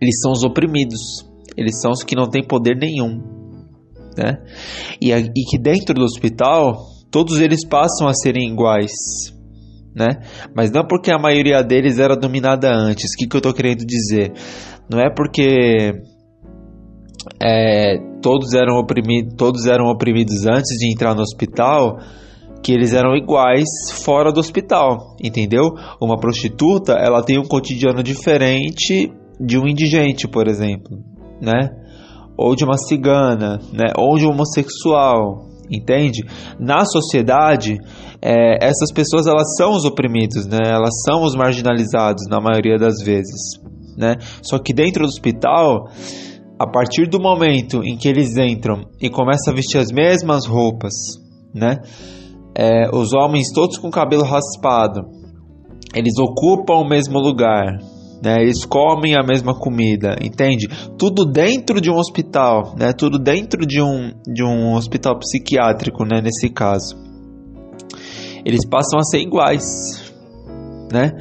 [0.00, 3.20] Eles são os oprimidos eles são os que não têm poder nenhum,
[4.16, 4.38] né?
[5.00, 8.92] E, e que dentro do hospital todos eles passam a serem iguais,
[9.94, 10.20] né?
[10.54, 13.12] Mas não porque a maioria deles era dominada antes.
[13.12, 14.32] O que, que eu estou querendo dizer?
[14.90, 15.92] Não é porque
[17.40, 21.98] é, todos eram oprimidos, todos eram oprimidos antes de entrar no hospital
[22.62, 23.68] que eles eram iguais
[24.04, 25.64] fora do hospital, entendeu?
[26.00, 30.98] Uma prostituta, ela tem um cotidiano diferente de um indigente, por exemplo,
[31.42, 31.70] né?
[32.38, 33.92] Ou de uma cigana, né?
[33.98, 36.24] Ou de um homossexual, entende?
[36.58, 37.76] Na sociedade,
[38.22, 40.60] é, essas pessoas elas são os oprimidos, né?
[40.64, 43.60] Elas são os marginalizados na maioria das vezes,
[43.98, 44.16] né?
[44.40, 45.88] Só que dentro do hospital,
[46.58, 50.92] a partir do momento em que eles entram e começam a vestir as mesmas roupas,
[51.52, 51.80] né?
[52.54, 55.00] É, os homens todos com cabelo raspado,
[55.94, 57.78] eles ocupam o mesmo lugar,
[58.22, 58.36] né?
[58.40, 60.68] Eles comem a mesma comida, entende?
[60.96, 62.92] Tudo dentro de um hospital, né?
[62.92, 66.20] Tudo dentro de um, de um hospital psiquiátrico, né?
[66.22, 66.96] Nesse caso.
[68.44, 70.12] Eles passam a ser iguais,
[70.92, 71.12] né?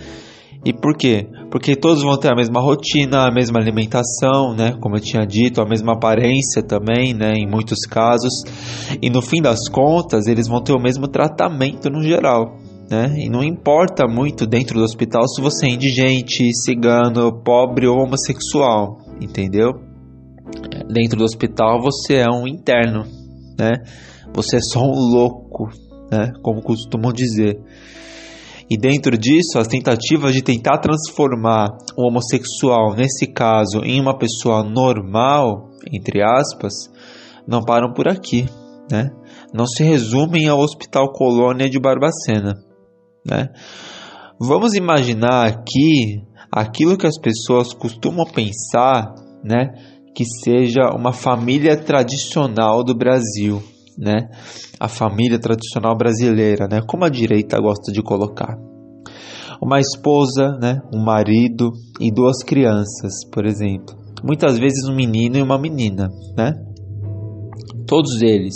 [0.63, 1.27] E por quê?
[1.49, 4.77] Porque todos vão ter a mesma rotina, a mesma alimentação, né?
[4.79, 7.33] Como eu tinha dito, a mesma aparência também, né?
[7.35, 8.43] Em muitos casos.
[9.01, 12.57] E no fim das contas, eles vão ter o mesmo tratamento no geral,
[12.91, 13.13] né?
[13.17, 18.97] E não importa muito dentro do hospital se você é indigente, cigano, pobre ou homossexual,
[19.21, 19.71] entendeu?
[20.93, 23.06] Dentro do hospital você é um interno,
[23.58, 23.71] né?
[24.34, 25.69] Você é só um louco,
[26.12, 26.34] né?
[26.43, 27.58] Como costumam dizer.
[28.69, 34.63] E dentro disso, as tentativas de tentar transformar o homossexual, nesse caso, em uma pessoa
[34.63, 36.73] normal, entre aspas,
[37.47, 38.45] não param por aqui,
[38.89, 39.10] né?
[39.54, 42.70] Não se resumem ao Hospital Colônia de Barbacena.
[43.25, 43.49] Né?
[44.39, 49.71] Vamos imaginar aqui aquilo que as pessoas costumam pensar, né,
[50.13, 53.63] que seja uma família tradicional do Brasil,
[53.97, 54.29] né?
[54.79, 56.81] A família tradicional brasileira, né?
[56.86, 58.57] Como a direita gosta de colocar.
[59.62, 63.95] Uma esposa, né, um marido e duas crianças, por exemplo.
[64.23, 66.53] Muitas vezes um menino e uma menina, né?
[67.88, 68.55] Todos eles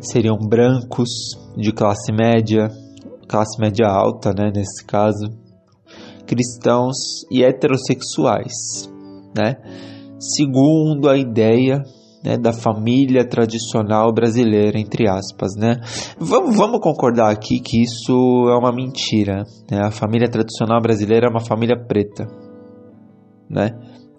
[0.00, 1.10] seriam brancos,
[1.56, 2.70] de classe média,
[3.32, 5.26] classe média alta, né, nesse caso,
[6.26, 8.90] cristãos e heterossexuais,
[9.34, 9.56] né?
[10.18, 11.82] Segundo a ideia,
[12.22, 15.80] né, da família tradicional brasileira, entre aspas, né?
[16.18, 18.12] Vamos, vamos concordar aqui que isso
[18.50, 19.80] é uma mentira, né?
[19.82, 22.28] A família tradicional brasileira é uma família preta,
[23.48, 23.70] né?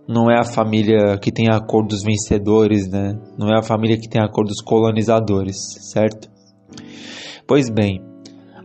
[0.10, 3.14] Não é a família que tem a cor dos vencedores, né?
[3.38, 5.56] Não é a família que tem a cor dos colonizadores,
[5.92, 6.30] certo?
[7.48, 8.02] Pois bem,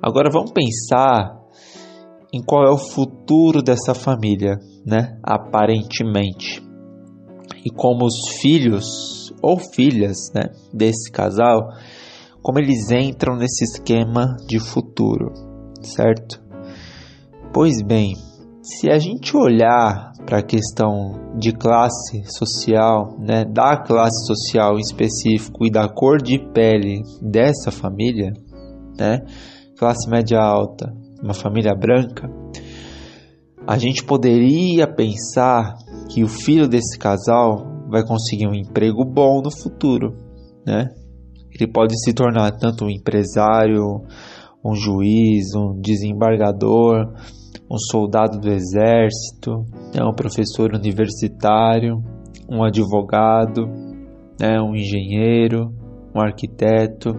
[0.02, 1.38] agora vamos pensar
[2.32, 5.18] em qual é o futuro dessa família, né?
[5.22, 6.62] Aparentemente.
[7.64, 11.68] E como os filhos ou filhas, né, desse casal,
[12.42, 15.32] como eles entram nesse esquema de futuro,
[15.82, 16.40] certo?
[17.52, 18.14] Pois bem,
[18.62, 24.80] se a gente olhar para a questão de classe social, né, da classe social em
[24.80, 28.32] específico e da cor de pele dessa família,
[28.98, 29.20] né,
[29.78, 32.28] classe média alta, uma família branca,
[33.64, 35.76] a gente poderia pensar
[36.10, 40.16] que o filho desse casal vai conseguir um emprego bom no futuro,
[40.66, 40.88] né?
[41.54, 44.02] Ele pode se tornar tanto um empresário,
[44.64, 47.14] um juiz, um desembargador,
[47.70, 50.04] um soldado do exército, né?
[50.04, 52.02] um professor universitário,
[52.48, 53.66] um advogado,
[54.40, 54.60] né?
[54.60, 55.72] um engenheiro,
[56.14, 57.10] um arquiteto,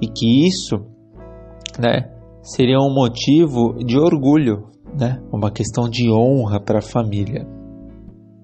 [0.00, 0.91] e que isso,
[1.78, 2.10] né,
[2.42, 4.68] seria um motivo de orgulho,
[4.98, 7.46] né, uma questão de honra para a família,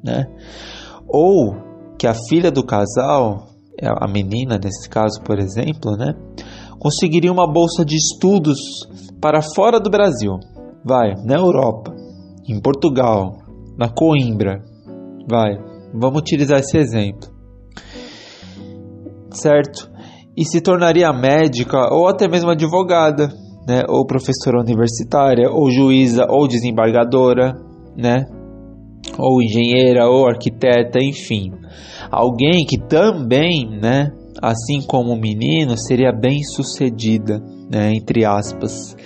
[0.03, 0.27] né?
[1.07, 1.55] Ou
[1.99, 3.49] que a filha do casal,
[3.83, 6.15] a menina nesse caso, por exemplo, né,
[6.79, 8.59] conseguiria uma bolsa de estudos
[9.21, 10.39] para fora do Brasil.
[10.85, 11.95] Vai, na Europa,
[12.49, 13.39] em Portugal,
[13.77, 14.63] na Coimbra.
[15.29, 15.59] Vai,
[15.93, 17.29] vamos utilizar esse exemplo.
[19.31, 19.91] Certo?
[20.39, 23.29] E se tornaria médica ou até mesmo advogada,
[23.67, 23.83] né?
[23.89, 27.55] Ou professora universitária, ou juíza, ou desembargadora,
[27.97, 28.27] né?
[29.17, 31.53] ou engenheira, ou arquiteta, enfim.
[32.11, 34.11] Alguém que também, né,
[34.43, 38.97] assim como o menino, seria bem sucedida, né, entre aspas,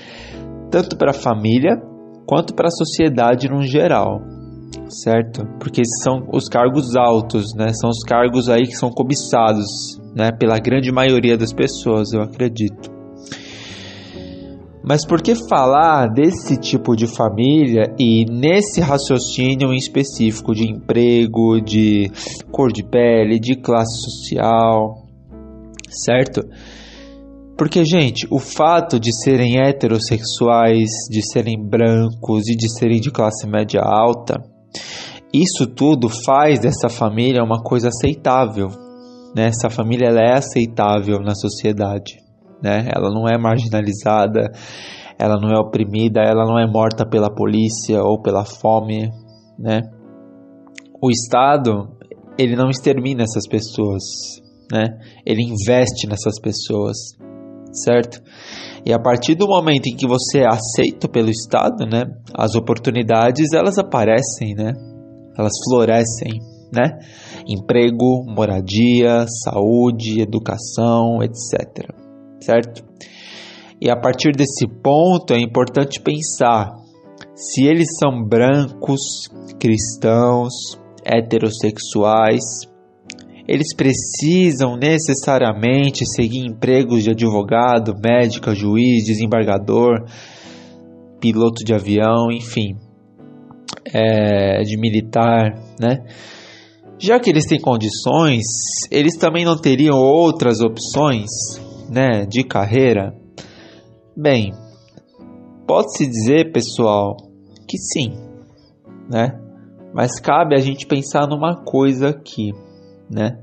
[0.71, 1.81] tanto para a família
[2.27, 4.21] quanto para a sociedade no geral,
[4.89, 5.45] certo?
[5.59, 10.59] Porque são os cargos altos, né, são os cargos aí que são cobiçados, né, pela
[10.59, 12.91] grande maioria das pessoas, eu acredito.
[14.85, 21.61] Mas por que falar desse tipo de família e nesse raciocínio em específico de emprego,
[21.61, 22.11] de
[22.51, 25.07] cor de pele, de classe social,
[25.89, 26.43] certo?
[27.57, 33.47] Porque, gente, o fato de serem heterossexuais, de serem brancos e de serem de classe
[33.47, 34.43] média alta,
[35.33, 38.69] isso tudo faz dessa família uma coisa aceitável.
[39.35, 39.47] Né?
[39.47, 42.23] Essa família ela é aceitável na sociedade
[42.63, 42.89] né?
[42.95, 44.53] Ela não é marginalizada,
[45.19, 49.11] ela não é oprimida, ela não é morta pela polícia ou pela fome,
[49.59, 49.81] né?
[51.03, 51.89] O Estado,
[52.39, 54.03] ele não extermina essas pessoas,
[54.71, 54.85] né?
[55.27, 56.97] Ele investe nessas pessoas,
[57.73, 58.23] certo?
[58.87, 62.05] E a partir do momento em que você é aceito pelo Estado, né?
[62.35, 64.73] As oportunidades, elas aparecem, né?
[65.37, 66.39] Elas florescem,
[66.73, 66.99] né?
[67.47, 72.03] Emprego, moradia, saúde, educação, etc
[72.43, 72.85] certo?
[73.81, 76.71] E a partir desse ponto é importante pensar
[77.35, 82.43] se eles são brancos, cristãos, heterossexuais,
[83.49, 90.05] eles precisam necessariamente seguir empregos de advogado, médico, juiz, desembargador,
[91.21, 92.77] piloto de avião, enfim,
[93.93, 96.05] é, de militar, né?
[97.03, 98.45] Já que eles têm condições,
[98.89, 101.27] eles também não teriam outras opções
[101.91, 103.13] né, de carreira?
[104.17, 104.53] Bem,
[105.67, 107.17] pode-se dizer, pessoal,
[107.67, 108.13] que sim,
[109.11, 109.37] né?
[109.93, 112.53] Mas cabe a gente pensar numa coisa aqui,
[113.11, 113.37] né?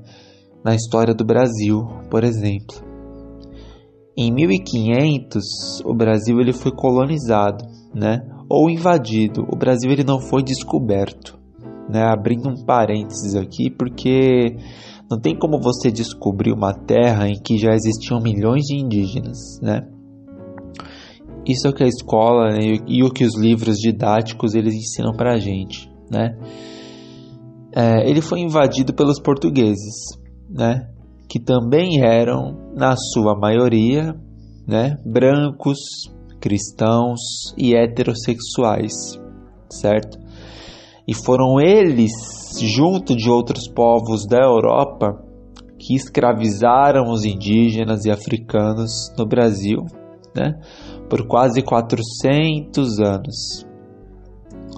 [0.64, 2.76] Na história do Brasil, por exemplo.
[4.16, 7.62] Em 1500, o Brasil ele foi colonizado,
[7.94, 8.22] né?
[8.48, 9.44] Ou invadido.
[9.52, 11.38] O Brasil ele não foi descoberto,
[11.90, 12.02] né?
[12.02, 14.56] Abrindo um parênteses aqui, porque
[15.10, 19.86] não tem como você descobrir uma terra em que já existiam milhões de indígenas, né?
[21.44, 25.12] Isso é o que a escola né, e o que os livros didáticos eles ensinam
[25.12, 26.38] para a gente, né?
[27.74, 29.94] É, ele foi invadido pelos portugueses,
[30.48, 30.88] né?
[31.28, 34.14] Que também eram, na sua maioria,
[34.66, 34.96] né?
[35.04, 35.78] Brancos,
[36.40, 37.20] cristãos
[37.56, 38.92] e heterossexuais,
[39.70, 40.19] certo?
[41.10, 42.12] E foram eles,
[42.62, 45.20] junto de outros povos da Europa,
[45.76, 49.84] que escravizaram os indígenas e africanos no Brasil,
[50.32, 50.60] né,
[51.08, 53.66] por quase 400 anos,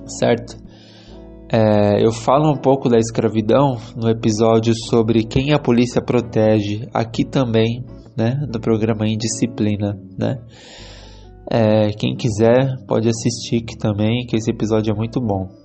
[0.07, 0.57] certo?
[1.53, 7.27] É, eu falo um pouco da escravidão no episódio sobre quem a polícia protege, aqui
[7.27, 7.85] também,
[8.17, 10.39] né, no programa Indisciplina, né.
[11.51, 15.61] É, quem quiser pode assistir aqui também, que esse episódio é muito bom,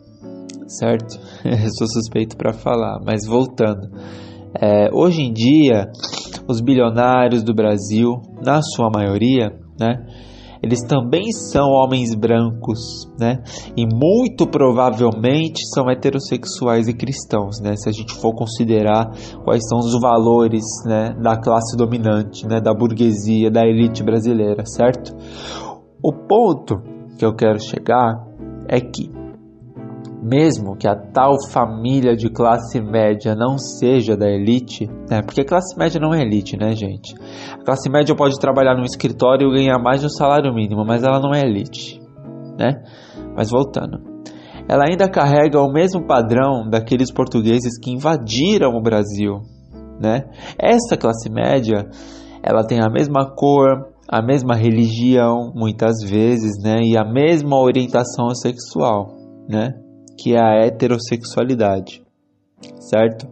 [0.68, 1.20] certo?
[1.44, 3.90] eu sou suspeito para falar, mas voltando.
[4.60, 5.90] É, hoje em dia,
[6.48, 10.06] os bilionários do Brasil, na sua maioria, né,
[10.62, 13.44] eles também são homens brancos, né?
[13.76, 17.76] E muito provavelmente são heterossexuais e cristãos, né?
[17.76, 19.12] Se a gente for considerar
[19.44, 25.16] quais são os valores, né, da classe dominante, né, da burguesia, da elite brasileira, certo?
[26.04, 26.82] O ponto
[27.18, 28.26] que eu quero chegar
[28.68, 29.17] é que
[30.22, 35.22] mesmo que a tal família de classe média não seja da elite, né?
[35.22, 37.16] Porque classe média não é elite, né, gente?
[37.54, 41.04] A classe média pode trabalhar num escritório e ganhar mais de um salário mínimo, mas
[41.04, 42.02] ela não é elite,
[42.58, 42.82] né?
[43.36, 44.00] Mas voltando,
[44.68, 49.42] ela ainda carrega o mesmo padrão daqueles portugueses que invadiram o Brasil,
[50.02, 50.24] né?
[50.60, 51.88] Essa classe média,
[52.44, 56.80] ela tem a mesma cor, a mesma religião, muitas vezes, né?
[56.84, 59.16] E a mesma orientação sexual,
[59.48, 59.74] né?
[60.18, 62.04] Que é a heterossexualidade,
[62.80, 63.28] certo?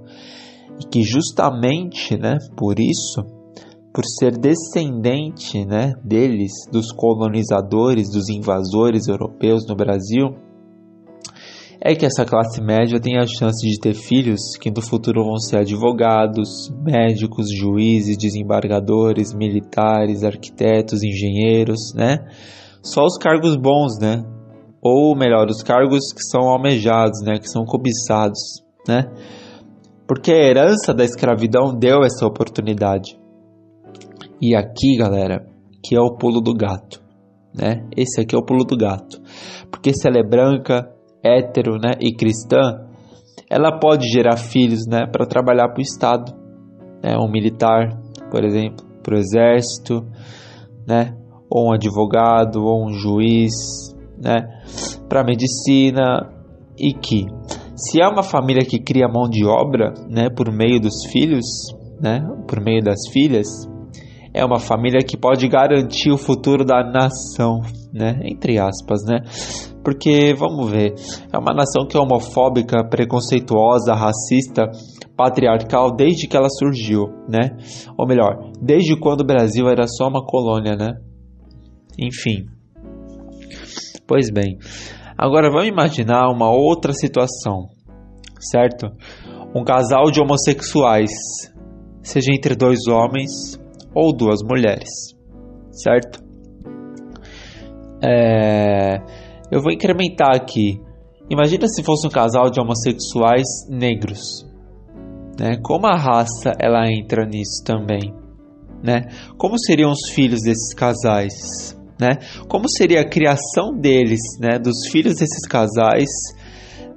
[0.80, 3.24] E que justamente, né, por isso,
[3.94, 10.36] por ser descendente, né, deles, dos colonizadores, dos invasores europeus no Brasil,
[11.88, 15.38] é que essa classe média tem a chance de ter filhos que no futuro vão
[15.38, 22.18] ser advogados, médicos, juízes, desembargadores, militares, arquitetos, engenheiros, né?
[22.82, 24.24] Só os cargos bons, né?
[24.88, 28.40] Ou melhor, os cargos que são almejados, né, que são cobiçados,
[28.88, 29.12] né?
[30.08, 33.20] Porque a herança da escravidão deu essa oportunidade.
[34.40, 35.44] E aqui, galera,
[35.84, 37.02] que é o pulo do gato,
[37.52, 37.84] né?
[37.98, 39.20] Esse aqui é o pulo do gato.
[39.72, 40.88] Porque se ela é branca,
[41.24, 42.86] hétero, né, e cristã,
[43.50, 46.32] ela pode gerar filhos, né, para trabalhar para o Estado,
[47.04, 47.90] né, um militar,
[48.30, 50.06] por exemplo, para o exército,
[50.88, 51.18] né,
[51.50, 53.95] ou um advogado, ou um juiz,
[54.26, 54.48] né,
[55.08, 56.28] para medicina
[56.78, 57.28] e que
[57.76, 61.46] se é uma família que cria mão de obra, né, por meio dos filhos,
[62.02, 63.48] né, por meio das filhas,
[64.34, 67.62] é uma família que pode garantir o futuro da nação,
[67.94, 69.20] né, entre aspas, né?
[69.84, 70.96] Porque vamos ver,
[71.32, 74.70] é uma nação que é homofóbica, preconceituosa, racista,
[75.16, 77.56] patriarcal desde que ela surgiu, né?
[77.98, 80.96] Ou melhor, desde quando o Brasil era só uma colônia, né?
[81.98, 82.48] Enfim,
[84.08, 84.60] Pois bem,
[85.18, 87.70] agora vamos imaginar uma outra situação,
[88.40, 88.92] certo?
[89.56, 91.10] Um casal de homossexuais,
[92.04, 93.32] seja entre dois homens
[93.96, 94.90] ou duas mulheres,
[95.72, 96.24] certo?
[98.04, 99.02] É...
[99.52, 100.80] Eu vou incrementar aqui.
[101.28, 104.46] Imagina se fosse um casal de homossexuais negros,
[105.40, 105.58] né?
[105.64, 108.14] Como a raça ela entra nisso também,
[108.84, 109.08] né?
[109.36, 111.75] Como seriam os filhos desses casais?
[112.00, 112.18] Né?
[112.48, 116.10] Como seria a criação deles, né, dos filhos desses casais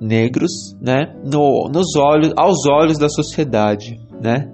[0.01, 4.51] negros, né, no, nos olhos, aos olhos da sociedade, né?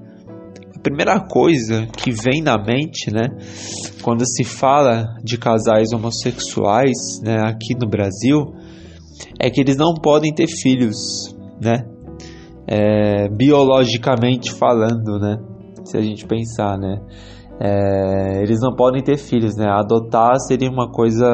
[0.77, 3.29] A primeira coisa que vem na mente, né,
[4.03, 8.55] quando se fala de casais homossexuais, né, aqui no Brasil,
[9.41, 10.97] é que eles não podem ter filhos,
[11.61, 11.85] né?
[12.67, 15.37] É, biologicamente falando, né?
[15.85, 16.99] Se a gente pensar, né?
[17.61, 19.67] É, eles não podem ter filhos, né?
[19.69, 21.27] Adotar seria uma coisa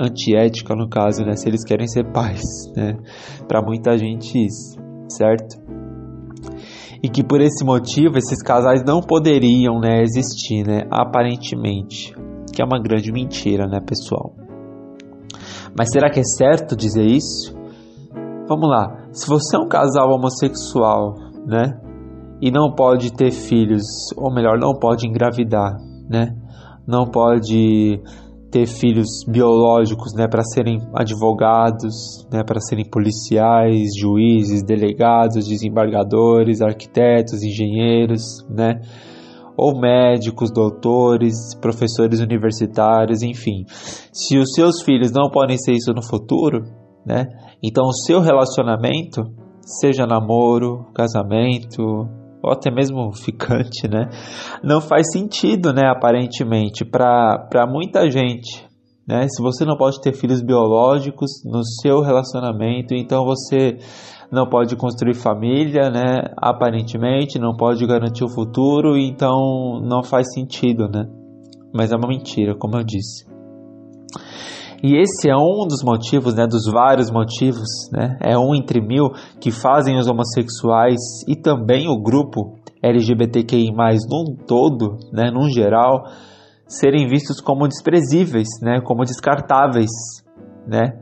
[0.00, 1.36] antiética no caso, né?
[1.36, 2.42] Se eles querem ser pais,
[2.76, 2.96] né?
[3.46, 4.78] Para muita gente isso,
[5.08, 5.56] certo?
[7.02, 10.82] E que por esse motivo esses casais não poderiam, né, existir, né?
[10.90, 12.12] Aparentemente,
[12.52, 14.34] que é uma grande mentira, né, pessoal?
[15.76, 17.56] Mas será que é certo dizer isso?
[18.48, 19.08] Vamos lá.
[19.12, 21.14] Se você é um casal homossexual,
[21.46, 21.78] né?
[22.40, 23.82] E não pode ter filhos,
[24.16, 25.76] ou melhor, não pode engravidar,
[26.08, 26.34] né?
[26.86, 28.00] Não pode
[28.50, 37.42] ter filhos biológicos, né, para serem advogados, né, para serem policiais, juízes, delegados, desembargadores, arquitetos,
[37.42, 38.80] engenheiros, né?
[39.56, 43.64] Ou médicos, doutores, professores universitários, enfim.
[44.12, 46.62] Se os seus filhos não podem ser isso no futuro,
[47.04, 47.26] né?
[47.62, 49.24] Então o seu relacionamento,
[49.80, 52.08] seja namoro, casamento,
[52.42, 54.08] ou até mesmo ficante, né?
[54.62, 58.66] Não faz sentido, né, aparentemente, para muita gente,
[59.06, 59.26] né?
[59.28, 63.78] Se você não pode ter filhos biológicos no seu relacionamento, então você
[64.30, 66.32] não pode construir família, né?
[66.36, 71.08] Aparentemente, não pode garantir o futuro, então não faz sentido, né?
[71.74, 73.26] Mas é uma mentira, como eu disse.
[74.82, 79.10] E esse é um dos motivos, né, dos vários motivos, né, é um entre mil
[79.40, 86.04] que fazem os homossexuais e também o grupo LGBTQI+, num todo, né, num geral,
[86.66, 89.90] serem vistos como desprezíveis, né, como descartáveis,
[90.64, 90.92] né,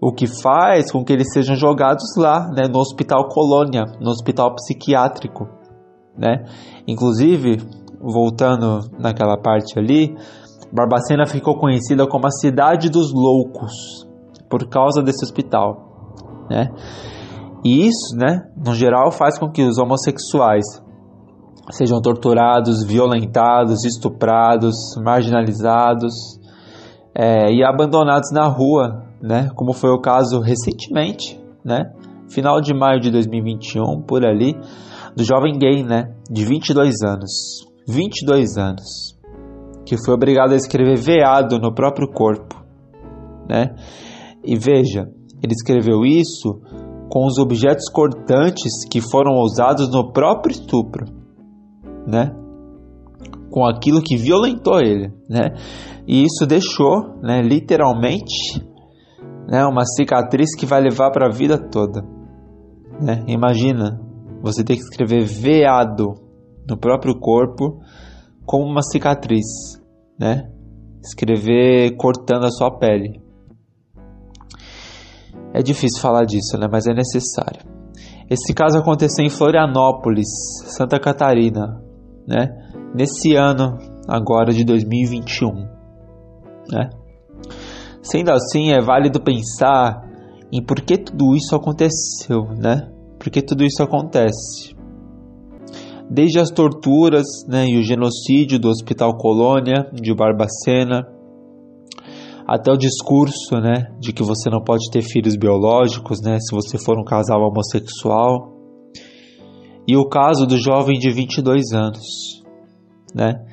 [0.00, 4.56] o que faz com que eles sejam jogados lá, né, no Hospital Colônia, no Hospital
[4.56, 5.48] Psiquiátrico,
[6.18, 6.44] né.
[6.86, 7.58] Inclusive,
[8.00, 10.16] voltando naquela parte ali,
[10.74, 13.72] Barbacena ficou conhecida como a cidade dos loucos
[14.50, 16.68] por causa desse hospital, né?
[17.64, 20.64] E isso, né, no geral, faz com que os homossexuais
[21.70, 26.12] sejam torturados, violentados, estuprados, marginalizados
[27.14, 29.50] é, e abandonados na rua, né?
[29.54, 31.92] Como foi o caso recentemente, né?
[32.28, 34.58] Final de maio de 2021, por ali,
[35.16, 36.12] do jovem gay, né?
[36.28, 37.64] De 22 anos.
[37.86, 39.13] 22 anos
[39.84, 42.62] que foi obrigado a escrever veado no próprio corpo,
[43.48, 43.74] né?
[44.42, 45.08] E veja,
[45.42, 46.60] ele escreveu isso
[47.08, 51.06] com os objetos cortantes que foram usados no próprio estupro,
[52.06, 52.34] né?
[53.50, 55.54] Com aquilo que violentou ele, né?
[56.06, 58.60] E isso deixou, né, literalmente,
[59.48, 62.02] né, uma cicatriz que vai levar para a vida toda,
[63.00, 63.24] né?
[63.26, 64.00] Imagina
[64.42, 66.14] você ter que escrever veado
[66.68, 67.80] no próprio corpo
[68.44, 69.80] como uma cicatriz,
[70.18, 70.50] né?
[71.02, 73.20] Escrever cortando a sua pele.
[75.52, 76.66] É difícil falar disso, né?
[76.70, 77.62] Mas é necessário.
[78.28, 80.28] Esse caso aconteceu em Florianópolis,
[80.66, 81.82] Santa Catarina,
[82.26, 82.48] né?
[82.94, 83.78] Nesse ano
[84.08, 85.52] agora de 2021,
[86.70, 86.90] né?
[88.02, 90.02] Sendo assim, é válido pensar
[90.52, 92.90] em por que tudo isso aconteceu, né?
[93.18, 94.73] Por que tudo isso acontece?
[96.14, 101.08] Desde as torturas né, e o genocídio do Hospital Colônia de Barbacena,
[102.46, 106.78] até o discurso né, de que você não pode ter filhos biológicos né, se você
[106.78, 108.54] for um casal homossexual,
[109.88, 112.44] e o caso do jovem de 22 anos.
[113.12, 113.44] Né?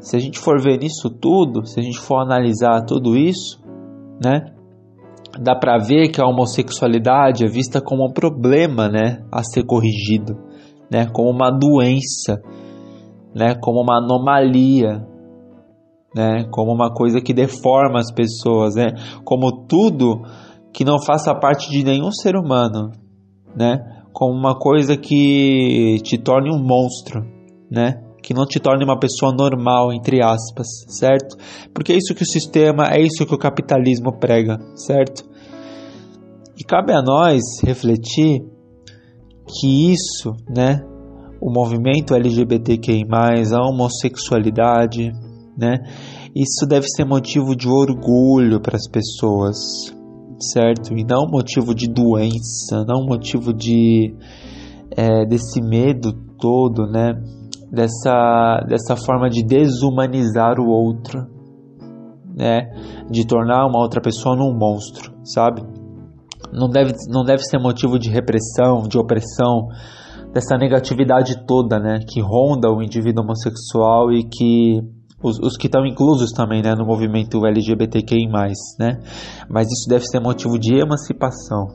[0.00, 3.60] Se a gente for ver nisso tudo, se a gente for analisar tudo isso,
[4.24, 4.46] né,
[5.38, 10.47] dá para ver que a homossexualidade é vista como um problema né, a ser corrigido
[10.90, 12.42] né, como uma doença,
[13.34, 15.06] né, como uma anomalia,
[16.14, 20.22] né, como uma coisa que deforma as pessoas, né, como tudo
[20.72, 22.92] que não faça parte de nenhum ser humano,
[23.54, 23.78] né,
[24.12, 27.24] como uma coisa que te torne um monstro,
[27.70, 31.36] né, que não te torne uma pessoa normal, entre aspas, certo?
[31.72, 35.24] Porque é isso que o sistema, é isso que o capitalismo prega, certo?
[36.58, 38.42] E cabe a nós refletir
[39.48, 40.84] que isso, né,
[41.40, 43.04] o movimento LGBTQI+,
[43.54, 45.12] a homossexualidade,
[45.56, 45.78] né,
[46.34, 49.56] isso deve ser motivo de orgulho para as pessoas,
[50.40, 50.96] certo?
[50.96, 54.14] E não motivo de doença, não motivo de
[54.96, 57.14] é, desse medo todo, né?
[57.70, 61.26] Dessa, dessa forma de desumanizar o outro,
[62.36, 62.70] né?
[63.10, 65.62] De tornar uma outra pessoa num monstro, sabe?
[66.52, 69.68] Não deve, não deve ser motivo de repressão, de opressão,
[70.32, 74.80] dessa negatividade toda, né, que ronda o indivíduo homossexual e que
[75.22, 78.28] os, os que estão inclusos também, né, no movimento LGBTQI+,
[78.78, 79.00] né,
[79.48, 81.68] mas isso deve ser motivo de emancipação,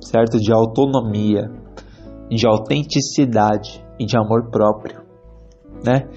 [0.00, 1.50] certo, de autonomia,
[2.30, 5.00] de autenticidade e de amor próprio,
[5.84, 6.08] né,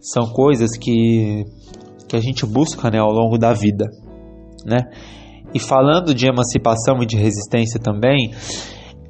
[0.00, 1.44] são coisas que
[2.08, 3.84] que a gente busca, né, ao longo da vida,
[4.66, 4.78] né,
[5.54, 8.30] e falando de emancipação e de resistência também,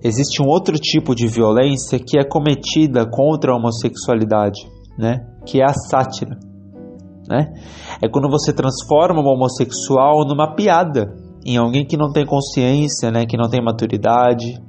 [0.02, 4.60] existe um outro tipo de violência que é cometida contra a homossexualidade,
[4.98, 5.26] né?
[5.46, 6.38] Que é a sátira,
[7.28, 7.52] né?
[8.02, 11.14] É quando você transforma o homossexual numa piada,
[11.44, 13.26] em alguém que não tem consciência, né?
[13.26, 14.60] Que não tem maturidade,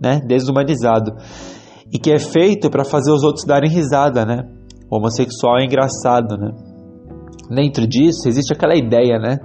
[0.00, 0.20] né?
[0.26, 1.12] Desumanizado
[1.92, 4.44] e que é feito para fazer os outros darem risada, né?
[4.90, 6.52] O homossexual é engraçado, né?
[7.50, 9.38] Dentro disso existe aquela ideia, né?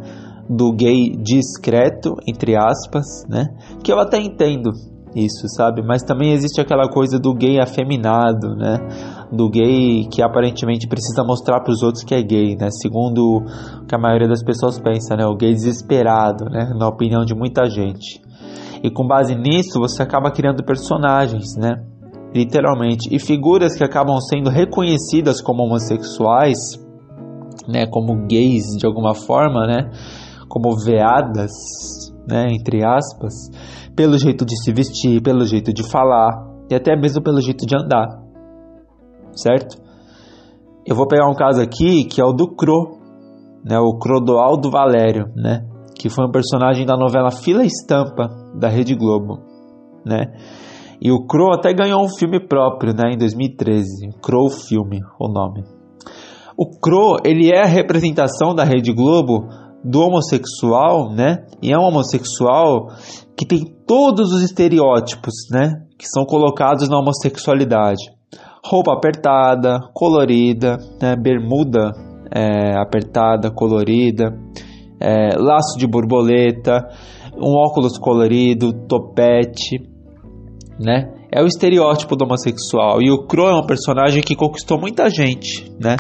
[0.50, 3.48] Do gay discreto, entre aspas, né?
[3.84, 4.72] Que eu até entendo
[5.16, 5.82] isso, sabe?
[5.84, 8.78] Mas também existe aquela coisa do gay afeminado, né?
[9.32, 12.70] Do gay que aparentemente precisa mostrar para os outros que é gay, né?
[12.72, 15.26] Segundo o que a maioria das pessoas pensa, né?
[15.26, 16.74] O gay desesperado, né?
[16.78, 18.22] Na opinião de muita gente.
[18.84, 21.82] E com base nisso, você acaba criando personagens, né?
[22.34, 23.08] Literalmente.
[23.16, 26.58] E figuras que acabam sendo reconhecidas como homossexuais,
[27.68, 27.86] né?
[27.86, 29.89] Como gays de alguma forma, né?
[30.54, 31.49] Como veadas,
[32.30, 33.34] né, entre aspas,
[33.95, 36.30] pelo jeito de se vestir, pelo jeito de falar
[36.70, 38.08] e até mesmo pelo jeito de andar,
[39.32, 39.82] certo?
[40.86, 42.99] Eu vou pegar um caso aqui que é o do Cro,
[43.66, 45.66] né, o Crodoaldo Valério, né?
[45.97, 49.39] que foi um personagem da novela Fila Estampa da Rede Globo,
[50.06, 50.34] né?
[51.01, 55.64] E o Crow até ganhou um filme próprio, né, em 2013, Crow Filme, o nome.
[56.58, 59.47] O Crow, ele é a representação da Rede Globo
[59.84, 61.46] do homossexual, né?
[61.62, 62.88] E é um homossexual
[63.38, 68.12] que tem todos os estereótipos, né, que são colocados na homossexualidade.
[68.66, 71.92] Roupa apertada, colorida, né, bermuda
[72.34, 74.34] é, apertada, colorida,
[75.00, 76.88] é, laço de borboleta,
[77.38, 79.82] um óculos colorido, topete,
[80.80, 81.12] né?
[81.32, 83.02] É o estereótipo do homossexual.
[83.02, 85.96] E o Crow é um personagem que conquistou muita gente, né?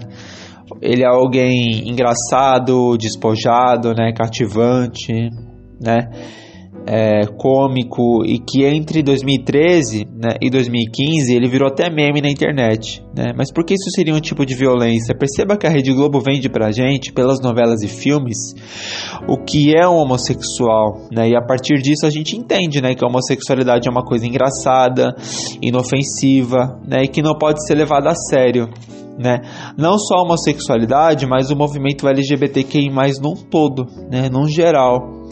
[0.81, 4.11] Ele é alguém engraçado, despojado, né?
[4.13, 5.13] Cativante,
[5.81, 6.09] né?
[6.85, 13.03] é, cômico e que entre 2013 né, e 2015 ele virou até meme na internet.
[13.15, 13.33] Né?
[13.35, 15.15] Mas por que isso seria um tipo de violência?
[15.15, 18.37] Perceba que a Rede Globo vende pra gente, pelas novelas e filmes,
[19.27, 21.07] o que é um homossexual.
[21.11, 21.29] Né?
[21.29, 25.15] E a partir disso a gente entende né, que a homossexualidade é uma coisa engraçada,
[25.61, 28.69] inofensiva né, e que não pode ser levada a sério.
[29.17, 29.41] Né?
[29.77, 32.89] Não só a homossexualidade, mas o movimento LGBTQI+,
[33.21, 34.29] num todo, né?
[34.29, 35.27] num geral.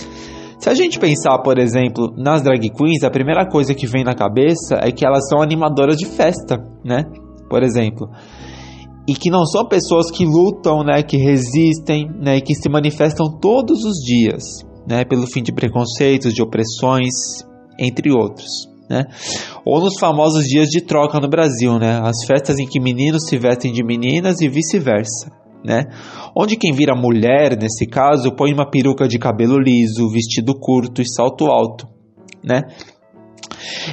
[0.61, 4.13] Se a gente pensar, por exemplo, nas drag queens, a primeira coisa que vem na
[4.13, 7.03] cabeça é que elas são animadoras de festa, né?
[7.49, 8.07] Por exemplo.
[9.07, 13.83] E que não são pessoas que lutam, né, que resistem, né, que se manifestam todos
[13.83, 14.43] os dias,
[14.87, 17.11] né, pelo fim de preconceitos, de opressões,
[17.79, 18.70] entre outros.
[18.91, 19.05] Né?
[19.63, 22.01] Ou nos famosos dias de troca no Brasil, né?
[22.03, 25.31] As festas em que meninos se vestem de meninas e vice-versa
[25.63, 25.85] né?
[26.35, 31.05] Onde quem vira mulher, nesse caso, põe uma peruca de cabelo liso, vestido curto e
[31.07, 31.87] salto alto,
[32.43, 32.63] né?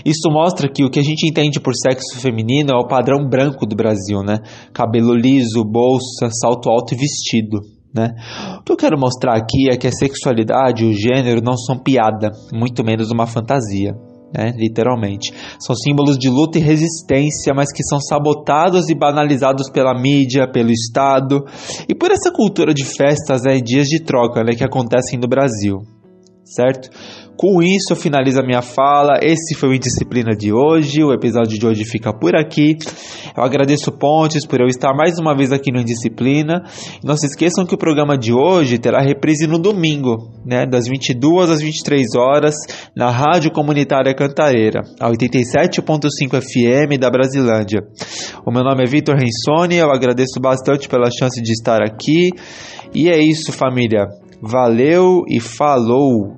[0.04, 3.66] Isso mostra que o que a gente entende por sexo feminino é o padrão branco
[3.66, 4.38] do Brasil, né?
[4.72, 7.58] Cabelo liso, bolsa, salto alto e vestido,
[7.94, 8.14] né?
[8.60, 11.78] O que eu quero mostrar aqui é que a sexualidade e o gênero não são
[11.78, 15.32] piada, muito menos uma fantasia né, literalmente.
[15.58, 20.70] São símbolos de luta e resistência, mas que são sabotados e banalizados pela mídia, pelo
[20.70, 21.44] Estado
[21.88, 25.28] e por essa cultura de festas né, e dias de troca né, que acontecem no
[25.28, 25.82] Brasil,
[26.44, 26.90] certo?
[27.38, 29.20] Com isso, eu finalizo a minha fala.
[29.22, 31.04] Esse foi o Indisciplina de hoje.
[31.04, 32.76] O episódio de hoje fica por aqui.
[33.36, 36.64] Eu agradeço Pontes por eu estar mais uma vez aqui no Indisciplina.
[37.04, 41.48] Não se esqueçam que o programa de hoje terá reprise no domingo, né, das 22
[41.48, 42.56] às 23 horas,
[42.96, 47.86] na Rádio Comunitária Cantareira, a 87.5 FM da Brasilândia.
[48.44, 49.76] O meu nome é Vitor Rensoni.
[49.76, 52.32] Eu agradeço bastante pela chance de estar aqui.
[52.92, 54.08] E é isso, família.
[54.42, 56.37] Valeu e falou!